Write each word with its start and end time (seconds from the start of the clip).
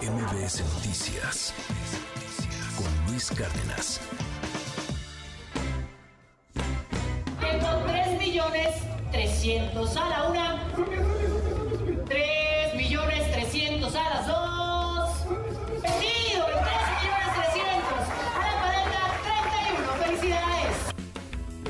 MBS 0.00 0.62
Noticias 0.74 1.52
con 2.76 2.86
Luis 3.10 3.30
Cárdenas. 3.30 4.00
Tengo 7.40 7.84
3 7.86 8.18
millones 8.18 8.76
300 9.10 9.96
a 9.96 10.08
la 10.08 10.28
una. 10.28 11.21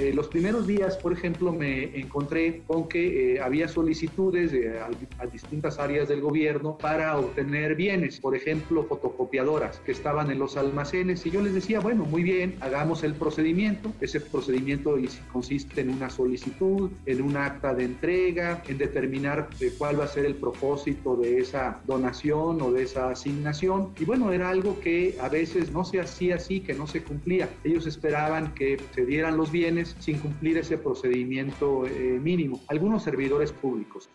Eh, 0.02 0.12
los 0.12 0.26
primeros 0.26 0.66
días, 0.66 0.96
por 0.96 1.12
ejemplo, 1.12 1.52
me 1.52 1.96
encontré 1.96 2.62
con 2.66 2.88
que 2.88 3.34
eh, 3.34 3.40
había 3.40 3.68
solicitudes 3.68 4.50
de- 4.50 4.80
a, 4.80 4.90
a 5.20 5.26
distintas 5.26 5.78
áreas 5.78 6.08
del 6.08 6.20
gobierno 6.20 6.76
para 6.76 7.16
obtener 7.16 7.76
bienes, 7.76 8.18
por 8.18 8.34
ejemplo, 8.34 8.82
fotocopiadoras 8.84 9.78
que 9.86 9.92
estaban 9.92 10.32
en 10.32 10.40
los 10.40 10.56
almacenes 10.56 11.24
y 11.24 11.30
yo 11.30 11.40
les 11.40 11.54
decía, 11.54 11.78
bueno, 11.78 12.04
muy 12.04 12.24
bien, 12.24 12.56
hagamos 12.58 13.04
el 13.04 13.14
procedimiento. 13.14 13.92
Ese 14.00 14.20
procedimiento 14.20 14.96
consiste 15.32 15.82
en 15.82 15.90
una 15.90 16.10
solicitud, 16.10 16.90
en 17.06 17.22
un 17.22 17.36
acta 17.36 17.72
de 17.72 17.84
entrega, 17.84 18.60
en 18.66 18.78
determinar 18.78 19.50
eh, 19.60 19.70
cuál 19.78 20.00
va 20.00 20.04
a 20.06 20.08
ser 20.08 20.24
el 20.26 20.34
propósito 20.34 21.14
de 21.14 21.38
esa 21.38 21.80
donación 21.86 22.60
o 22.60 22.72
de 22.72 22.82
esa 22.82 23.10
asignación. 23.10 23.90
Y 24.00 24.04
bueno, 24.04 24.32
era 24.32 24.50
algo 24.50 24.80
que 24.80 25.16
a 25.20 25.28
veces 25.28 25.70
no 25.70 25.84
se 25.84 26.00
hacía 26.00 26.34
así, 26.36 26.58
que 26.60 26.74
no 26.74 26.88
se 26.88 27.04
cumplía. 27.04 27.48
Ellos 27.62 27.86
esperaban 27.86 28.52
que 28.54 28.80
se 28.96 29.06
dieran 29.06 29.36
los 29.36 29.52
bienes 29.52 29.91
sin 29.98 30.18
cumplir 30.18 30.58
ese 30.58 30.78
procedimiento 30.78 31.86
eh, 31.86 32.18
mínimo. 32.20 32.60
Algunos 32.68 33.02
servidores 33.02 33.52
públicos. 33.52 34.08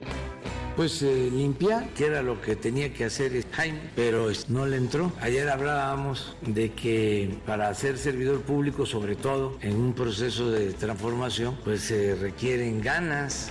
Pues 0.78 1.02
eh, 1.02 1.32
limpiar, 1.34 1.90
que 1.96 2.06
era 2.06 2.22
lo 2.22 2.40
que 2.40 2.56
tenía 2.56 2.94
que 2.94 3.06
hacer 3.06 3.44
Jaime, 3.52 3.80
pero 3.96 4.28
no 4.48 4.68
le 4.68 4.78
entró. 4.78 5.12
Ayer 5.22 5.50
hablábamos 5.50 6.38
de 6.46 6.72
que 6.72 7.36
para 7.48 7.74
ser 7.74 7.98
servidor 7.98 8.42
público, 8.42 8.86
sobre 8.86 9.16
todo 9.16 9.58
en 9.62 9.76
un 9.76 9.94
proceso 9.94 10.52
de 10.52 10.74
transformación, 10.74 11.58
pues 11.64 11.82
se 11.82 12.14
requieren 12.14 12.80
ganas. 12.82 13.50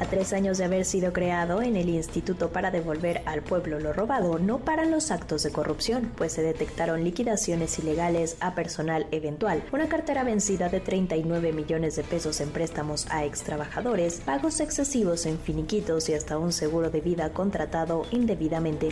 A 0.00 0.06
tres 0.06 0.32
años 0.32 0.56
de 0.56 0.64
haber 0.64 0.86
sido 0.86 1.12
creado 1.12 1.60
en 1.60 1.76
el 1.76 1.90
Instituto 1.90 2.48
para 2.48 2.70
devolver 2.70 3.20
al 3.26 3.42
pueblo 3.42 3.78
lo 3.78 3.92
robado, 3.92 4.38
no 4.38 4.60
paran 4.60 4.90
los 4.90 5.10
actos 5.10 5.42
de 5.42 5.52
corrupción, 5.52 6.10
pues 6.16 6.32
se 6.32 6.42
detectaron 6.42 7.04
liquidaciones 7.04 7.78
ilegales 7.78 8.38
a 8.40 8.54
personal 8.54 9.06
eventual, 9.10 9.62
una 9.72 9.90
cartera 9.90 10.24
vencida 10.24 10.70
de 10.70 10.80
39 10.80 11.52
millones 11.52 11.96
de 11.96 12.02
pesos 12.02 12.40
en 12.40 12.48
préstamos 12.48 13.08
a 13.10 13.26
extrabajadores, 13.26 14.22
pagos 14.24 14.60
excesivos 14.60 15.26
en 15.26 15.38
finiquitos 15.38 16.08
y 16.08 16.14
hasta 16.14 16.38
un 16.38 16.54
seguro 16.54 16.88
de 16.88 17.02
vida 17.02 17.34
contratado 17.34 18.06
indebidamente. 18.10 18.88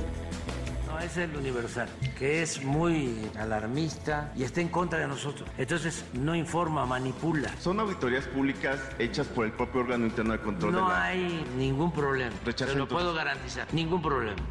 No, 0.98 1.04
es 1.04 1.16
el 1.16 1.36
universal, 1.36 1.88
que 2.18 2.42
es 2.42 2.64
muy 2.64 3.30
alarmista 3.38 4.32
y 4.34 4.42
está 4.42 4.60
en 4.60 4.68
contra 4.68 4.98
de 4.98 5.06
nosotros. 5.06 5.48
Entonces 5.56 6.04
no 6.12 6.34
informa, 6.34 6.84
manipula. 6.86 7.56
Son 7.60 7.78
auditorías 7.78 8.26
públicas 8.26 8.80
hechas 8.98 9.28
por 9.28 9.46
el 9.46 9.52
propio 9.52 9.82
órgano 9.82 10.06
interno 10.06 10.32
de 10.32 10.40
control 10.40 10.72
de 10.74 10.80
No 10.80 10.88
la... 10.88 11.04
hay 11.04 11.46
ningún 11.56 11.92
problema. 11.92 12.32
Rechazo 12.44 12.72
Te 12.72 12.78
lo 12.78 12.82
entonces. 12.84 13.04
puedo 13.04 13.14
garantizar. 13.16 13.72
Ningún 13.72 14.02
problema. 14.02 14.42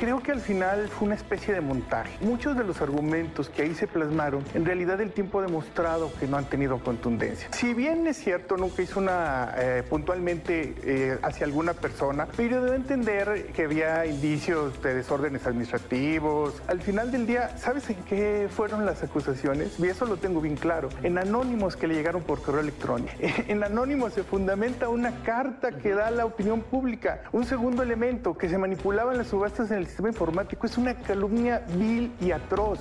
Creo 0.00 0.22
que 0.22 0.32
al 0.32 0.40
final 0.40 0.88
fue 0.88 1.08
una 1.08 1.14
especie 1.14 1.52
de 1.52 1.60
montaje. 1.60 2.16
Muchos 2.22 2.56
de 2.56 2.64
los 2.64 2.80
argumentos 2.80 3.50
que 3.50 3.60
ahí 3.60 3.74
se 3.74 3.86
plasmaron, 3.86 4.42
en 4.54 4.64
realidad 4.64 4.98
el 5.02 5.12
tiempo 5.12 5.40
ha 5.40 5.42
demostrado 5.42 6.10
que 6.18 6.26
no 6.26 6.38
han 6.38 6.46
tenido 6.46 6.78
contundencia. 6.78 7.50
Si 7.52 7.74
bien 7.74 8.06
es 8.06 8.16
cierto, 8.16 8.56
nunca 8.56 8.80
hizo 8.80 8.98
una 8.98 9.52
eh, 9.58 9.82
puntualmente 9.86 10.74
eh, 10.84 11.18
hacia 11.20 11.44
alguna 11.44 11.74
persona, 11.74 12.26
pero 12.34 12.64
debe 12.64 12.76
entender 12.76 13.48
que 13.54 13.64
había 13.64 14.06
indicios 14.06 14.82
de 14.82 14.94
desórdenes 14.94 15.46
administrativos. 15.46 16.62
Al 16.66 16.80
final 16.80 17.12
del 17.12 17.26
día, 17.26 17.58
¿sabes 17.58 17.90
en 17.90 17.96
qué 18.04 18.48
fueron 18.50 18.86
las 18.86 19.02
acusaciones? 19.02 19.78
Y 19.78 19.86
eso 19.86 20.06
lo 20.06 20.16
tengo 20.16 20.40
bien 20.40 20.56
claro. 20.56 20.88
En 21.02 21.18
anónimos 21.18 21.76
que 21.76 21.86
le 21.86 21.92
llegaron 21.92 22.22
por 22.22 22.40
correo 22.40 22.62
electrónico. 22.62 23.12
En 23.48 23.62
anónimos 23.62 24.14
se 24.14 24.22
fundamenta 24.22 24.88
una 24.88 25.22
carta 25.24 25.72
que 25.72 25.90
da 25.90 26.10
la 26.10 26.24
opinión 26.24 26.62
pública. 26.62 27.20
Un 27.32 27.44
segundo 27.44 27.82
elemento, 27.82 28.38
que 28.38 28.48
se 28.48 28.56
manipulaban 28.56 29.18
las 29.18 29.26
subastas 29.26 29.70
en 29.70 29.78
el 29.78 29.89
sistema 29.90 30.08
informático, 30.08 30.66
es 30.66 30.78
una 30.78 30.94
calumnia 30.94 31.66
vil 31.76 32.12
y 32.20 32.30
atroz. 32.30 32.78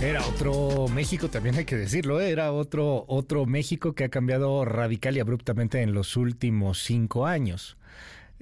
Era 0.00 0.24
otro 0.26 0.86
México, 0.88 1.28
también 1.28 1.56
hay 1.56 1.64
que 1.66 1.76
decirlo, 1.76 2.20
¿eh? 2.20 2.30
era 2.30 2.52
otro, 2.52 3.04
otro 3.08 3.44
México 3.44 3.92
que 3.92 4.04
ha 4.04 4.08
cambiado 4.08 4.64
radical 4.64 5.16
y 5.16 5.20
abruptamente 5.20 5.82
en 5.82 5.92
los 5.92 6.16
últimos 6.16 6.82
cinco 6.82 7.26
años. 7.26 7.76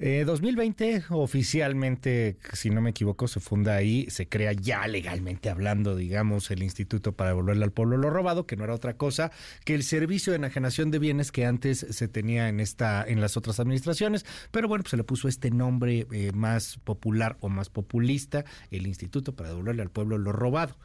Eh, 0.01 0.23
2020 0.25 1.03
oficialmente, 1.09 2.37
si 2.53 2.69
no 2.69 2.79
me 2.79 2.91
equivoco, 2.91 3.27
se 3.27 3.41
funda 3.41 3.75
ahí, 3.75 4.09
se 4.09 4.29
crea 4.29 4.53
ya 4.53 4.87
legalmente 4.87 5.49
hablando, 5.49 5.97
digamos, 5.97 6.51
el 6.51 6.63
Instituto 6.63 7.11
para 7.11 7.31
devolverle 7.31 7.65
al 7.65 7.73
pueblo 7.73 7.97
lo 7.97 8.09
robado, 8.09 8.47
que 8.47 8.55
no 8.55 8.63
era 8.63 8.73
otra 8.73 8.95
cosa 8.95 9.29
que 9.65 9.75
el 9.75 9.83
servicio 9.83 10.31
de 10.31 10.37
enajenación 10.37 10.89
de 10.89 10.99
bienes 10.99 11.33
que 11.33 11.45
antes 11.45 11.85
se 11.89 12.07
tenía 12.07 12.47
en 12.47 12.61
esta, 12.61 13.03
en 13.05 13.19
las 13.19 13.35
otras 13.35 13.59
administraciones, 13.59 14.25
pero 14.51 14.69
bueno, 14.69 14.83
pues 14.83 14.91
se 14.91 14.97
le 14.97 15.03
puso 15.03 15.27
este 15.27 15.51
nombre 15.51 16.07
eh, 16.13 16.31
más 16.33 16.77
popular 16.85 17.35
o 17.41 17.49
más 17.49 17.69
populista, 17.69 18.45
el 18.71 18.87
Instituto 18.87 19.35
para 19.35 19.49
devolverle 19.49 19.81
al 19.81 19.91
pueblo 19.91 20.17
lo 20.17 20.31
robado. 20.31 20.77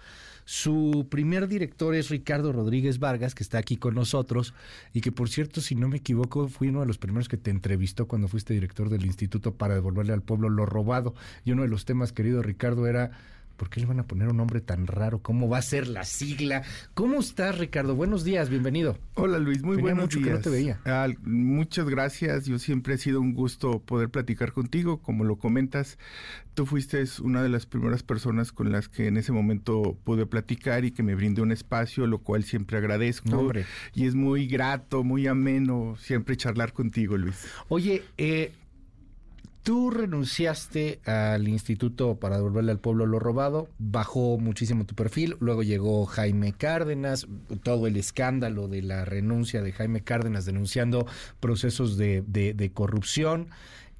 Su 0.44 1.06
primer 1.10 1.48
director 1.48 1.94
es 1.94 2.10
Ricardo 2.10 2.52
Rodríguez 2.52 2.98
Vargas, 2.98 3.34
que 3.34 3.42
está 3.42 3.58
aquí 3.58 3.76
con 3.76 3.94
nosotros 3.94 4.54
y 4.92 5.00
que, 5.00 5.12
por 5.12 5.28
cierto, 5.28 5.60
si 5.60 5.74
no 5.74 5.88
me 5.88 5.98
equivoco, 5.98 6.48
fui 6.48 6.68
uno 6.68 6.80
de 6.80 6.86
los 6.86 6.98
primeros 6.98 7.28
que 7.28 7.36
te 7.36 7.50
entrevistó 7.50 8.06
cuando 8.06 8.28
fuiste 8.28 8.52
director 8.54 8.90
del 8.90 9.06
Instituto 9.06 9.54
para 9.54 9.74
devolverle 9.74 10.12
al 10.12 10.22
pueblo 10.22 10.50
lo 10.50 10.66
robado. 10.66 11.14
Y 11.44 11.52
uno 11.52 11.62
de 11.62 11.68
los 11.68 11.84
temas, 11.84 12.12
querido 12.12 12.42
Ricardo, 12.42 12.86
era... 12.86 13.10
¿Por 13.56 13.70
qué 13.70 13.80
le 13.80 13.86
van 13.86 14.00
a 14.00 14.06
poner 14.06 14.28
un 14.28 14.36
nombre 14.36 14.60
tan 14.60 14.86
raro? 14.86 15.20
¿Cómo 15.20 15.48
va 15.48 15.58
a 15.58 15.62
ser 15.62 15.86
la 15.86 16.04
sigla? 16.04 16.62
¿Cómo 16.94 17.20
estás, 17.20 17.56
Ricardo? 17.58 17.94
Buenos 17.94 18.24
días, 18.24 18.48
bienvenido. 18.50 18.98
Hola 19.14 19.38
Luis, 19.38 19.62
muy 19.62 19.76
Tenía 19.76 19.92
buenos 19.92 20.04
mucho 20.06 20.18
que 20.18 20.24
días. 20.24 20.36
no 20.38 20.42
te 20.42 20.50
veía. 20.50 20.80
Ah, 20.84 21.08
muchas 21.22 21.88
gracias, 21.88 22.46
yo 22.46 22.58
siempre 22.58 22.94
ha 22.94 22.98
sido 22.98 23.20
un 23.20 23.32
gusto 23.32 23.80
poder 23.80 24.08
platicar 24.10 24.52
contigo, 24.52 24.98
como 25.00 25.24
lo 25.24 25.36
comentas, 25.36 25.98
tú 26.54 26.66
fuiste 26.66 27.04
una 27.22 27.42
de 27.42 27.48
las 27.48 27.66
primeras 27.66 28.02
personas 28.02 28.52
con 28.52 28.72
las 28.72 28.88
que 28.88 29.06
en 29.06 29.16
ese 29.16 29.32
momento 29.32 29.96
pude 30.04 30.26
platicar 30.26 30.84
y 30.84 30.90
que 30.90 31.02
me 31.02 31.14
brindó 31.14 31.42
un 31.42 31.52
espacio, 31.52 32.06
lo 32.06 32.18
cual 32.18 32.44
siempre 32.44 32.78
agradezco. 32.78 33.30
No, 33.30 33.40
hombre. 33.40 33.66
Y 33.94 34.06
es 34.06 34.14
muy 34.14 34.46
grato, 34.46 35.04
muy 35.04 35.26
ameno 35.26 35.96
siempre 35.98 36.36
charlar 36.36 36.72
contigo, 36.72 37.16
Luis. 37.16 37.46
Oye, 37.68 38.02
eh, 38.18 38.52
tú 39.64 39.90
renunciaste 39.90 41.00
al 41.06 41.48
Instituto 41.48 42.20
para 42.20 42.36
devolverle 42.36 42.70
al 42.70 42.78
pueblo 42.78 43.06
lo 43.06 43.18
robado, 43.18 43.68
bajó 43.78 44.38
muchísimo 44.38 44.84
tu 44.84 44.94
perfil, 44.94 45.36
luego 45.40 45.64
llegó 45.64 46.06
Jaime 46.06 46.52
Cárdenas, 46.52 47.26
todo 47.64 47.88
el 47.88 47.96
escándalo 47.96 48.68
de 48.68 48.82
la 48.82 49.04
renuncia 49.04 49.62
de 49.62 49.72
Jaime 49.72 50.02
Cárdenas 50.04 50.44
denunciando 50.44 51.06
procesos 51.40 51.96
de, 51.96 52.22
de- 52.26 52.70
corrupción. 52.72 53.48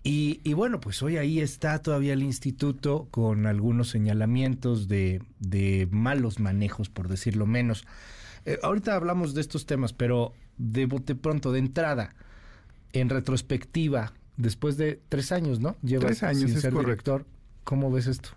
Y, 0.03 0.41
y 0.45 0.53
bueno, 0.53 0.81
pues 0.81 1.03
hoy 1.03 1.17
ahí 1.17 1.41
está 1.41 1.81
todavía 1.81 2.13
el 2.13 2.23
instituto 2.23 3.09
con 3.11 3.47
algunos 3.47 3.89
señalamientos 3.89 4.87
de, 4.87 5.23
de 5.41 5.89
malos 5.91 6.39
manejos, 6.41 6.91
por 6.91 7.09
decirlo 7.09 7.47
menos. 7.47 7.87
Eh, 8.45 8.59
ahorita 8.63 8.95
hablamos 8.95 9.33
de 9.35 9.41
estos 9.41 9.65
temas, 9.65 9.95
pero 9.95 10.35
de 10.59 10.85
bote 10.85 11.15
pronto, 11.15 11.53
de 11.53 11.61
entrada, 11.61 12.15
en 12.93 13.09
retrospectiva, 13.09 14.13
después 14.37 14.77
de 14.77 15.01
tres 15.09 15.33
años, 15.33 15.61
¿no? 15.61 15.77
Llevas 15.83 16.07
Tres 16.07 16.23
años, 16.23 16.51
sin 16.51 16.57
es 16.57 16.61
ser 16.61 16.73
correcto. 16.73 17.13
director. 17.13 17.27
¿Cómo 17.65 17.91
ves 17.91 18.07
esto? 18.07 18.31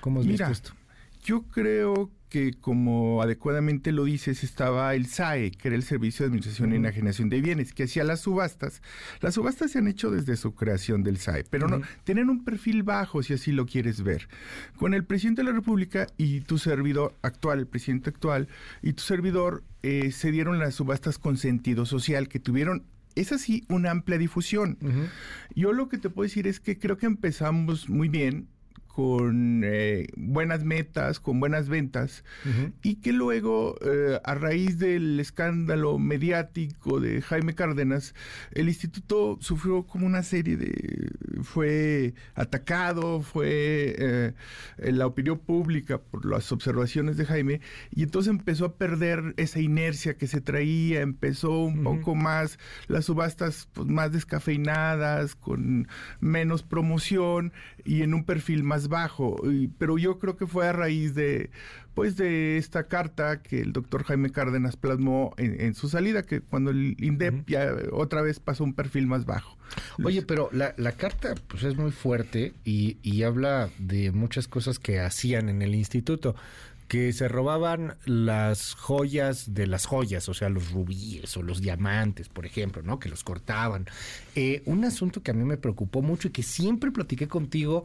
¿Cómo 0.00 0.20
has 0.20 0.26
Mira, 0.26 0.48
visto 0.48 0.70
esto? 0.70 0.80
Yo 1.24 1.42
creo 1.42 2.10
que 2.28 2.52
como 2.54 3.22
adecuadamente 3.22 3.92
lo 3.92 4.04
dices, 4.04 4.42
estaba 4.42 4.94
el 4.94 5.06
SAE, 5.06 5.52
que 5.52 5.68
era 5.68 5.76
el 5.76 5.82
Servicio 5.82 6.24
de 6.24 6.28
Administración 6.28 6.72
y 6.72 6.76
Enajenación 6.76 7.28
de 7.28 7.40
Bienes, 7.40 7.72
que 7.72 7.84
hacía 7.84 8.04
las 8.04 8.20
subastas. 8.20 8.82
Las 9.20 9.34
subastas 9.34 9.70
se 9.70 9.78
han 9.78 9.88
hecho 9.88 10.10
desde 10.10 10.36
su 10.36 10.54
creación 10.54 11.02
del 11.02 11.18
SAE, 11.18 11.44
pero 11.48 11.68
no, 11.68 11.80
tienen 12.04 12.28
un 12.28 12.44
perfil 12.44 12.82
bajo 12.82 13.22
si 13.22 13.34
así 13.34 13.52
lo 13.52 13.66
quieres 13.66 14.02
ver. 14.02 14.28
Con 14.76 14.94
el 14.94 15.04
presidente 15.04 15.42
de 15.42 15.50
la 15.50 15.54
República 15.54 16.08
y 16.16 16.40
tu 16.40 16.58
servidor 16.58 17.14
actual, 17.22 17.60
el 17.60 17.66
presidente 17.66 18.10
actual, 18.10 18.48
y 18.82 18.92
tu 18.92 19.02
servidor, 19.02 19.62
eh, 19.82 20.10
se 20.10 20.32
dieron 20.32 20.58
las 20.58 20.74
subastas 20.74 21.18
con 21.18 21.36
sentido 21.36 21.86
social, 21.86 22.28
que 22.28 22.40
tuvieron 22.40 22.84
es 23.16 23.32
así 23.32 23.64
una 23.68 23.90
amplia 23.90 24.18
difusión. 24.18 24.78
Yo 25.54 25.72
lo 25.72 25.88
que 25.88 25.98
te 25.98 26.10
puedo 26.10 26.26
decir 26.26 26.46
es 26.46 26.60
que 26.60 26.78
creo 26.78 26.96
que 26.96 27.06
empezamos 27.06 27.88
muy 27.88 28.08
bien 28.08 28.48
con 28.96 29.60
eh, 29.62 30.06
buenas 30.16 30.64
metas, 30.64 31.20
con 31.20 31.38
buenas 31.38 31.68
ventas, 31.68 32.24
y 32.82 32.94
que 33.02 33.12
luego, 33.12 33.76
eh, 33.84 34.18
a 34.24 34.34
raíz 34.34 34.78
del 34.78 35.20
escándalo 35.20 35.98
mediático 35.98 36.98
de 36.98 37.20
Jaime 37.20 37.54
Cárdenas, 37.54 38.14
el 38.52 38.68
instituto 38.68 39.36
sufrió 39.42 39.82
como 39.82 40.06
una 40.06 40.22
serie 40.22 40.56
de... 40.56 41.10
fue 41.42 42.14
atacado, 42.36 43.20
fue 43.20 43.96
eh, 43.98 44.32
en 44.78 44.96
la 44.96 45.06
opinión 45.06 45.40
pública 45.40 45.98
por 45.98 46.24
las 46.24 46.50
observaciones 46.50 47.18
de 47.18 47.26
Jaime, 47.26 47.60
y 47.90 48.02
entonces 48.02 48.30
empezó 48.30 48.64
a 48.64 48.76
perder 48.78 49.34
esa 49.36 49.60
inercia 49.60 50.16
que 50.16 50.26
se 50.26 50.40
traía, 50.40 51.02
empezó 51.02 51.58
un 51.58 51.82
poco 51.82 52.14
más 52.14 52.58
las 52.88 53.04
subastas 53.04 53.68
pues, 53.74 53.88
más 53.88 54.10
descafeinadas, 54.12 55.34
con 55.34 55.86
menos 56.20 56.62
promoción 56.62 57.52
y 57.84 58.00
en 58.00 58.14
un 58.14 58.24
perfil 58.24 58.62
más 58.62 58.85
bajo. 58.88 59.36
pero 59.78 59.98
yo 59.98 60.18
creo 60.18 60.36
que 60.36 60.46
fue 60.46 60.68
a 60.68 60.72
raíz 60.72 61.14
de 61.14 61.50
pues 61.94 62.16
de 62.16 62.58
esta 62.58 62.88
carta 62.88 63.40
que 63.40 63.62
el 63.62 63.72
doctor 63.72 64.04
Jaime 64.04 64.30
Cárdenas 64.30 64.76
plasmó 64.76 65.32
en, 65.38 65.74
su 65.74 65.88
salida, 65.88 66.24
que 66.24 66.42
cuando 66.42 66.70
el 66.70 66.94
INDEP 67.02 67.48
ya 67.48 67.74
otra 67.90 68.20
vez 68.20 68.38
pasó 68.38 68.64
un 68.64 68.74
perfil 68.74 69.06
más 69.06 69.24
bajo. 69.24 69.56
Oye, 70.04 70.20
pero 70.20 70.50
la, 70.52 70.74
la 70.76 70.92
carta 70.92 71.34
pues 71.48 71.62
es 71.62 71.76
muy 71.76 71.92
fuerte 71.92 72.52
y, 72.64 72.98
y 73.02 73.22
habla 73.22 73.70
de 73.78 74.12
muchas 74.12 74.46
cosas 74.46 74.78
que 74.78 75.00
hacían 75.00 75.48
en 75.48 75.62
el 75.62 75.74
instituto 75.74 76.36
que 76.88 77.12
se 77.12 77.28
robaban 77.28 77.96
las 78.04 78.74
joyas 78.74 79.54
de 79.54 79.66
las 79.66 79.86
joyas, 79.86 80.28
o 80.28 80.34
sea, 80.34 80.48
los 80.48 80.70
rubíes 80.70 81.36
o 81.36 81.42
los 81.42 81.60
diamantes, 81.60 82.28
por 82.28 82.46
ejemplo, 82.46 82.82
¿no? 82.82 82.98
Que 82.98 83.08
los 83.08 83.24
cortaban. 83.24 83.86
Eh, 84.34 84.62
un 84.66 84.84
asunto 84.84 85.22
que 85.22 85.32
a 85.32 85.34
mí 85.34 85.44
me 85.44 85.56
preocupó 85.56 86.02
mucho 86.02 86.28
y 86.28 86.30
que 86.30 86.42
siempre 86.42 86.92
platiqué 86.92 87.26
contigo. 87.26 87.84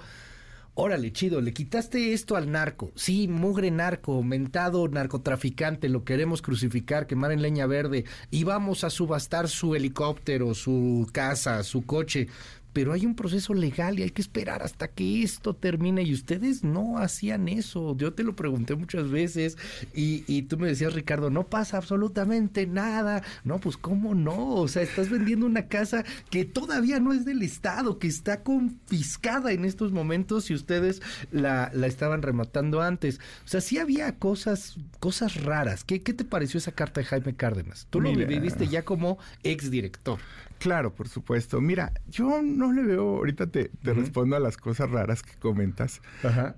Órale, 0.73 1.11
chido, 1.11 1.41
le 1.41 1.51
quitaste 1.51 2.13
esto 2.13 2.37
al 2.37 2.49
narco. 2.49 2.93
Sí, 2.95 3.27
mugre 3.27 3.69
narco, 3.71 4.23
mentado 4.23 4.87
narcotraficante, 4.87 5.89
lo 5.89 6.05
queremos 6.05 6.41
crucificar, 6.41 7.07
quemar 7.07 7.33
en 7.33 7.41
leña 7.41 7.67
verde 7.67 8.05
y 8.29 8.45
vamos 8.45 8.85
a 8.85 8.89
subastar 8.89 9.49
su 9.49 9.75
helicóptero, 9.75 10.53
su 10.53 11.09
casa, 11.11 11.63
su 11.63 11.85
coche 11.85 12.29
pero 12.73 12.93
hay 12.93 13.05
un 13.05 13.15
proceso 13.15 13.53
legal 13.53 13.99
y 13.99 14.03
hay 14.03 14.11
que 14.11 14.21
esperar 14.21 14.63
hasta 14.63 14.87
que 14.87 15.23
esto 15.23 15.55
termine 15.55 16.03
y 16.03 16.13
ustedes 16.13 16.63
no 16.63 16.97
hacían 16.97 17.47
eso. 17.47 17.95
Yo 17.97 18.13
te 18.13 18.23
lo 18.23 18.35
pregunté 18.35 18.75
muchas 18.75 19.09
veces 19.09 19.57
y, 19.93 20.23
y, 20.27 20.43
tú 20.43 20.57
me 20.57 20.67
decías, 20.67 20.93
Ricardo, 20.93 21.29
no 21.29 21.47
pasa 21.47 21.77
absolutamente 21.77 22.67
nada. 22.67 23.23
No, 23.43 23.59
pues 23.59 23.77
cómo 23.77 24.15
no, 24.15 24.55
o 24.55 24.67
sea, 24.67 24.81
estás 24.81 25.09
vendiendo 25.09 25.45
una 25.45 25.67
casa 25.67 26.05
que 26.29 26.45
todavía 26.45 26.99
no 26.99 27.13
es 27.13 27.25
del 27.25 27.41
Estado, 27.41 27.99
que 27.99 28.07
está 28.07 28.43
confiscada 28.43 29.51
en 29.51 29.65
estos 29.65 29.91
momentos 29.91 30.49
y 30.49 30.53
ustedes 30.53 31.01
la, 31.31 31.71
la 31.73 31.87
estaban 31.87 32.21
rematando 32.21 32.81
antes. 32.81 33.19
O 33.45 33.47
sea, 33.47 33.61
sí 33.61 33.77
había 33.77 34.17
cosas, 34.17 34.77
cosas 34.99 35.43
raras. 35.43 35.83
¿Qué, 35.83 36.01
qué 36.01 36.13
te 36.13 36.25
pareció 36.25 36.57
esa 36.57 36.71
carta 36.71 37.01
de 37.01 37.05
Jaime 37.05 37.35
Cárdenas? 37.35 37.87
Tú 37.89 38.01
lo 38.01 38.11
viviste 38.13 38.67
ya 38.67 38.83
como 38.83 39.17
exdirector. 39.43 40.19
Claro, 40.61 40.93
por 40.93 41.09
supuesto. 41.09 41.59
Mira, 41.59 41.91
yo 42.07 42.43
no 42.43 42.71
le 42.71 42.83
veo, 42.83 43.17
ahorita 43.17 43.47
te, 43.47 43.71
respondo 43.81 44.35
a 44.35 44.39
las 44.39 44.57
cosas 44.57 44.91
raras 44.91 45.23
que 45.23 45.33
comentas, 45.39 46.01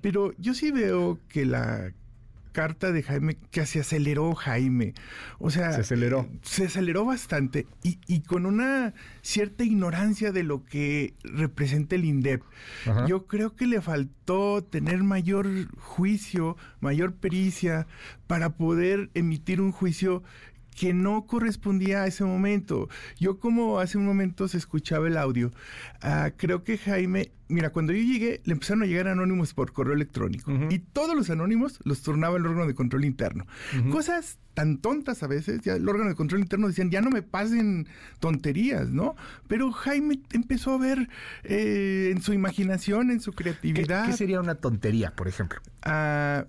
pero 0.02 0.34
yo 0.38 0.54
sí 0.54 0.72
veo 0.72 1.20
que 1.30 1.46
la 1.46 1.94
carta 2.52 2.92
de 2.92 3.02
Jaime, 3.02 3.38
que 3.50 3.66
se 3.66 3.80
aceleró 3.80 4.36
Jaime, 4.36 4.94
o 5.40 5.50
sea... 5.50 5.72
Se 5.72 5.82
aceleró. 5.82 6.28
Se 6.42 6.66
aceleró 6.66 7.06
bastante 7.06 7.66
y, 7.82 7.98
y 8.06 8.22
con 8.22 8.46
una 8.46 8.94
cierta 9.22 9.64
ignorancia 9.64 10.34
de 10.34 10.44
lo 10.44 10.66
que 10.66 11.14
representa 11.24 11.96
el 11.96 12.04
INDEP. 12.04 12.44
Yo 13.08 13.26
creo 13.26 13.56
que 13.56 13.68
le 13.68 13.82
faltó 13.82 14.64
tener 14.66 15.02
mayor 15.02 15.48
juicio, 15.78 16.58
mayor 16.82 17.14
pericia 17.16 17.88
para 18.28 18.52
poder 18.52 19.10
emitir 19.14 19.62
un 19.62 19.72
juicio 19.72 20.24
que 20.74 20.94
no 20.94 21.26
correspondía 21.26 22.04
a 22.04 22.08
ese 22.08 22.24
momento. 22.24 22.90
Yo 23.20 23.40
como 23.40 23.80
hace 23.80 23.98
un 23.98 24.06
momento 24.06 24.48
se 24.48 24.58
escuchaba 24.58 25.08
el 25.08 25.18
audio, 25.18 25.52
ah, 26.02 26.32
creo 26.36 26.64
que 26.64 26.78
Jaime, 26.78 27.32
mira, 27.48 27.72
cuando 27.72 27.94
yo 27.94 28.02
llegué, 28.02 28.42
le 28.46 28.54
empezaron 28.54 28.84
a 28.84 28.86
llegar 28.86 29.08
anónimos 29.08 29.54
por 29.54 29.72
correo 29.72 29.94
electrónico 29.94 30.52
y 30.70 30.80
todos 30.80 31.16
los 31.16 31.30
anónimos 31.30 31.80
los 31.84 32.02
turnaba 32.02 32.38
el 32.38 32.46
órgano 32.46 32.68
de 32.68 32.76
control 32.76 33.06
interno. 33.06 33.46
Cosas 33.92 34.40
tan 34.54 34.78
tontas 34.78 35.24
a 35.24 35.28
veces, 35.28 35.62
ya 35.62 35.74
el 35.76 35.88
órgano 35.88 36.10
de 36.10 36.16
control 36.16 36.42
interno 36.42 36.68
decían, 36.68 36.92
ya 36.92 37.02
no 37.02 37.10
me 37.10 37.22
pasen 37.22 37.88
tonterías, 38.20 38.90
¿no? 38.90 39.16
Pero 39.48 39.72
Jaime 39.72 40.20
empezó 40.32 40.74
a 40.74 40.78
ver 40.78 41.10
eh, 41.44 42.10
en 42.12 42.22
su 42.22 42.34
imaginación, 42.34 43.12
en 43.12 43.20
su 43.20 43.34
creatividad. 43.34 44.06
¿Qué, 44.08 44.14
sería 44.14 44.40
una 44.40 44.56
tontería, 44.56 45.12
por 45.16 45.28
ejemplo? 45.28 45.60
Ah, 45.82 46.46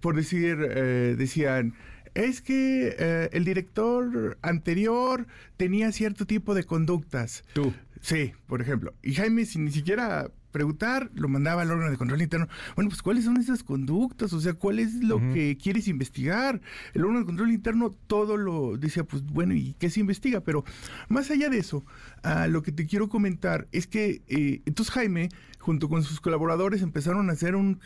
por 0.00 0.16
decir, 0.16 0.58
eh, 0.60 1.14
decían 1.16 1.74
es 2.16 2.40
que 2.40 2.96
eh, 2.98 3.28
el 3.32 3.44
director 3.44 4.38
anterior 4.40 5.26
tenía 5.56 5.92
cierto 5.92 6.26
tipo 6.26 6.54
de 6.54 6.64
conductas. 6.64 7.44
Tú. 7.52 7.74
Sí, 8.00 8.32
por 8.46 8.62
ejemplo. 8.62 8.94
Y 9.02 9.14
Jaime, 9.14 9.44
sin 9.44 9.64
ni 9.66 9.72
siquiera 9.72 10.30
preguntar, 10.50 11.10
lo 11.14 11.28
mandaba 11.28 11.60
al 11.60 11.70
órgano 11.70 11.90
de 11.90 11.98
control 11.98 12.22
interno. 12.22 12.48
Bueno, 12.74 12.88
pues 12.88 13.02
¿cuáles 13.02 13.24
son 13.24 13.36
esas 13.36 13.62
conductas? 13.62 14.32
O 14.32 14.40
sea, 14.40 14.54
¿cuál 14.54 14.78
es 14.78 14.94
lo 14.94 15.18
que 15.34 15.58
quieres 15.60 15.86
investigar? 15.86 16.62
El 16.94 17.02
órgano 17.02 17.20
de 17.20 17.26
control 17.26 17.50
interno 17.50 17.90
todo 18.06 18.38
lo 18.38 18.78
decía, 18.78 19.04
pues 19.04 19.22
bueno, 19.26 19.52
¿y 19.52 19.74
qué 19.78 19.90
se 19.90 20.00
investiga? 20.00 20.40
Pero 20.40 20.64
más 21.08 21.30
allá 21.30 21.50
de 21.50 21.58
eso, 21.58 21.84
ah, 22.22 22.46
lo 22.46 22.62
que 22.62 22.72
te 22.72 22.86
quiero 22.86 23.10
comentar 23.10 23.68
es 23.72 23.86
que 23.86 24.22
eh, 24.28 24.62
entonces 24.64 24.94
Jaime 24.94 25.28
junto 25.66 25.88
con 25.88 26.04
sus 26.04 26.20
colaboradores 26.20 26.80
empezaron 26.80 27.28
a 27.28 27.32
hacer 27.32 27.56
una 27.56 27.76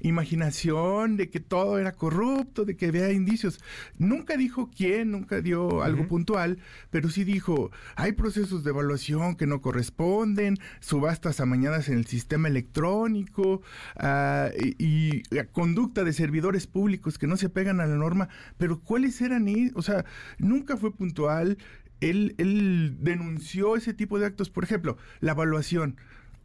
imaginación 0.00 1.16
de 1.16 1.30
que 1.30 1.38
todo 1.38 1.78
era 1.78 1.92
corrupto, 1.92 2.64
de 2.64 2.76
que 2.76 2.86
había 2.86 3.12
indicios. 3.12 3.60
Nunca 3.96 4.36
dijo 4.36 4.70
quién, 4.76 5.12
nunca 5.12 5.40
dio 5.40 5.84
algo 5.84 6.08
puntual, 6.08 6.58
pero 6.90 7.08
sí 7.10 7.22
dijo, 7.22 7.70
hay 7.94 8.10
procesos 8.10 8.64
de 8.64 8.70
evaluación 8.70 9.36
que 9.36 9.46
no 9.46 9.60
corresponden, 9.60 10.56
subastas 10.80 11.38
amañadas 11.38 11.88
en 11.88 11.98
el 11.98 12.06
sistema 12.06 12.48
electrónico 12.48 13.62
ah, 13.94 14.48
y, 14.58 15.22
la 15.32 15.44
conducta 15.44 16.02
de 16.02 16.12
servidores 16.12 16.66
públicos 16.66 17.18
que 17.18 17.28
no 17.28 17.36
se 17.36 17.50
pegan 17.50 17.80
a 17.80 17.86
la 17.86 17.94
norma, 17.94 18.28
pero 18.56 18.80
¿cuáles 18.80 19.20
eran? 19.20 19.46
O 19.76 19.82
sea, 19.82 20.04
nunca 20.38 20.76
fue 20.76 20.92
puntual. 20.92 21.56
Él, 22.00 22.34
él 22.38 22.96
denunció 22.98 23.76
ese 23.76 23.94
tipo 23.94 24.18
de 24.18 24.26
actos, 24.26 24.50
por 24.50 24.64
ejemplo, 24.64 24.96
la 25.20 25.32
evaluación. 25.32 25.96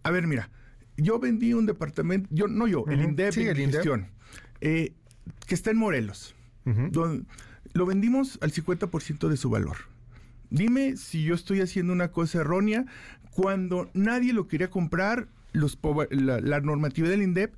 A 0.04 0.12
ver, 0.12 0.28
mira, 0.28 0.52
yo 0.98 1.20
vendí 1.20 1.54
un 1.54 1.66
departamento, 1.66 2.30
yo 2.32 2.48
no 2.48 2.68
yo, 2.68 2.86
el 2.88 3.02
INDEP 3.02 3.34
gestión, 3.34 4.08
eh, 4.62 4.94
que 5.48 5.56
está 5.56 5.72
en 5.72 5.78
Morelos. 5.78 6.36
lo 7.74 7.86
vendimos 7.86 8.38
al 8.42 8.52
50% 8.52 9.28
de 9.28 9.38
su 9.38 9.50
valor. 9.50 9.78
Dime 10.50 10.98
si 10.98 11.24
yo 11.24 11.34
estoy 11.34 11.62
haciendo 11.62 11.94
una 11.94 12.10
cosa 12.10 12.42
errónea 12.42 12.86
cuando 13.32 13.90
nadie 13.94 14.34
lo 14.34 14.48
quería 14.48 14.70
comprar, 14.70 15.28
los, 15.54 15.80
la, 16.12 16.40
la 16.40 16.62
normativa 16.62 17.10
del 17.10 17.24
INDEP 17.24 17.54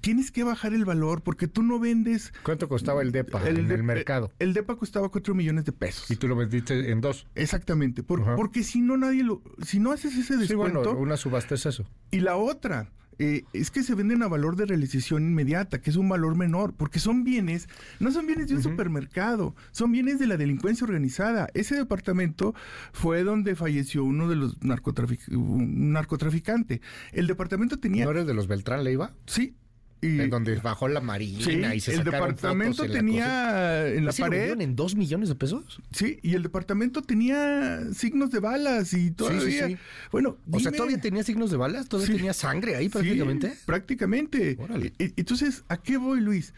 tienes 0.00 0.30
que 0.30 0.44
bajar 0.44 0.74
el 0.74 0.84
valor 0.84 1.22
porque 1.22 1.48
tú 1.48 1.62
no 1.62 1.78
vendes. 1.78 2.32
¿Cuánto 2.42 2.68
costaba 2.68 3.02
el 3.02 3.12
DEPA 3.12 3.48
en 3.48 3.70
el 3.70 3.82
mercado? 3.82 4.32
El 4.38 4.54
DEPA 4.54 4.76
costaba 4.76 5.08
4 5.08 5.34
millones 5.34 5.64
de 5.64 5.72
pesos. 5.72 6.10
Y 6.10 6.16
tú 6.16 6.28
lo 6.28 6.36
vendiste 6.36 6.90
en 6.90 7.00
dos. 7.00 7.26
Exactamente. 7.34 8.02
Porque 8.02 8.62
si 8.62 8.80
no, 8.80 8.96
nadie 8.96 9.24
lo. 9.24 9.42
Si 9.64 9.80
no 9.80 9.92
haces 9.92 10.16
ese 10.16 10.36
descuento. 10.36 10.82
Sí, 10.82 10.88
bueno, 10.88 11.00
una 11.00 11.16
subasta 11.16 11.54
es 11.54 11.66
eso. 11.66 11.84
Y 12.10 12.20
la 12.20 12.36
otra. 12.36 12.90
Eh, 13.22 13.44
es 13.52 13.70
que 13.70 13.82
se 13.82 13.94
venden 13.94 14.22
a 14.22 14.28
valor 14.28 14.56
de 14.56 14.64
realización 14.64 15.24
inmediata, 15.24 15.82
que 15.82 15.90
es 15.90 15.96
un 15.96 16.08
valor 16.08 16.36
menor, 16.36 16.72
porque 16.72 17.00
son 17.00 17.22
bienes, 17.22 17.68
no 17.98 18.12
son 18.12 18.26
bienes 18.26 18.48
de 18.48 18.54
un 18.54 18.62
supermercado, 18.62 19.54
son 19.72 19.92
bienes 19.92 20.18
de 20.18 20.26
la 20.26 20.38
delincuencia 20.38 20.86
organizada. 20.86 21.48
Ese 21.52 21.76
departamento 21.76 22.54
fue 22.94 23.22
donde 23.22 23.56
falleció 23.56 24.04
uno 24.04 24.26
de 24.26 24.36
los 24.36 24.62
narcotrafic 24.62 25.20
un 25.32 25.92
narcotraficante. 25.92 26.80
El 27.12 27.26
departamento 27.26 27.78
tenía... 27.78 28.06
¿No 28.06 28.12
eres 28.12 28.26
de 28.26 28.32
los 28.32 28.46
Beltrán 28.48 28.84
Leiva? 28.84 29.12
Sí, 29.26 29.54
en 30.02 30.30
donde 30.30 30.56
bajó 30.56 30.88
la 30.88 31.00
marina 31.00 31.74
y 31.74 31.80
se 31.80 31.94
el 31.94 32.04
departamento 32.04 32.84
tenía 32.88 33.86
en 33.86 34.06
la 34.06 34.12
pared. 34.12 34.60
en 34.60 34.76
dos 34.76 34.94
millones 34.94 35.28
de 35.28 35.34
pesos 35.34 35.80
sí 35.92 36.18
y 36.22 36.34
el 36.34 36.42
departamento 36.42 37.02
tenía 37.02 37.80
signos 37.92 38.30
de 38.30 38.40
balas 38.40 38.94
y 38.94 39.10
todavía 39.10 39.68
sí, 39.68 39.76
bueno 40.10 40.38
o 40.50 40.60
sea 40.60 40.72
todavía 40.72 41.00
tenía 41.00 41.22
signos 41.22 41.50
de 41.50 41.56
balas 41.56 41.88
todavía 41.88 42.16
tenía 42.16 42.32
sangre 42.32 42.76
ahí 42.76 42.88
prácticamente 42.88 43.56
prácticamente. 43.66 44.58
Entonces 44.98 45.64
a 45.68 45.76
qué 45.76 45.96
voy 45.96 46.20
Luis 46.20 46.54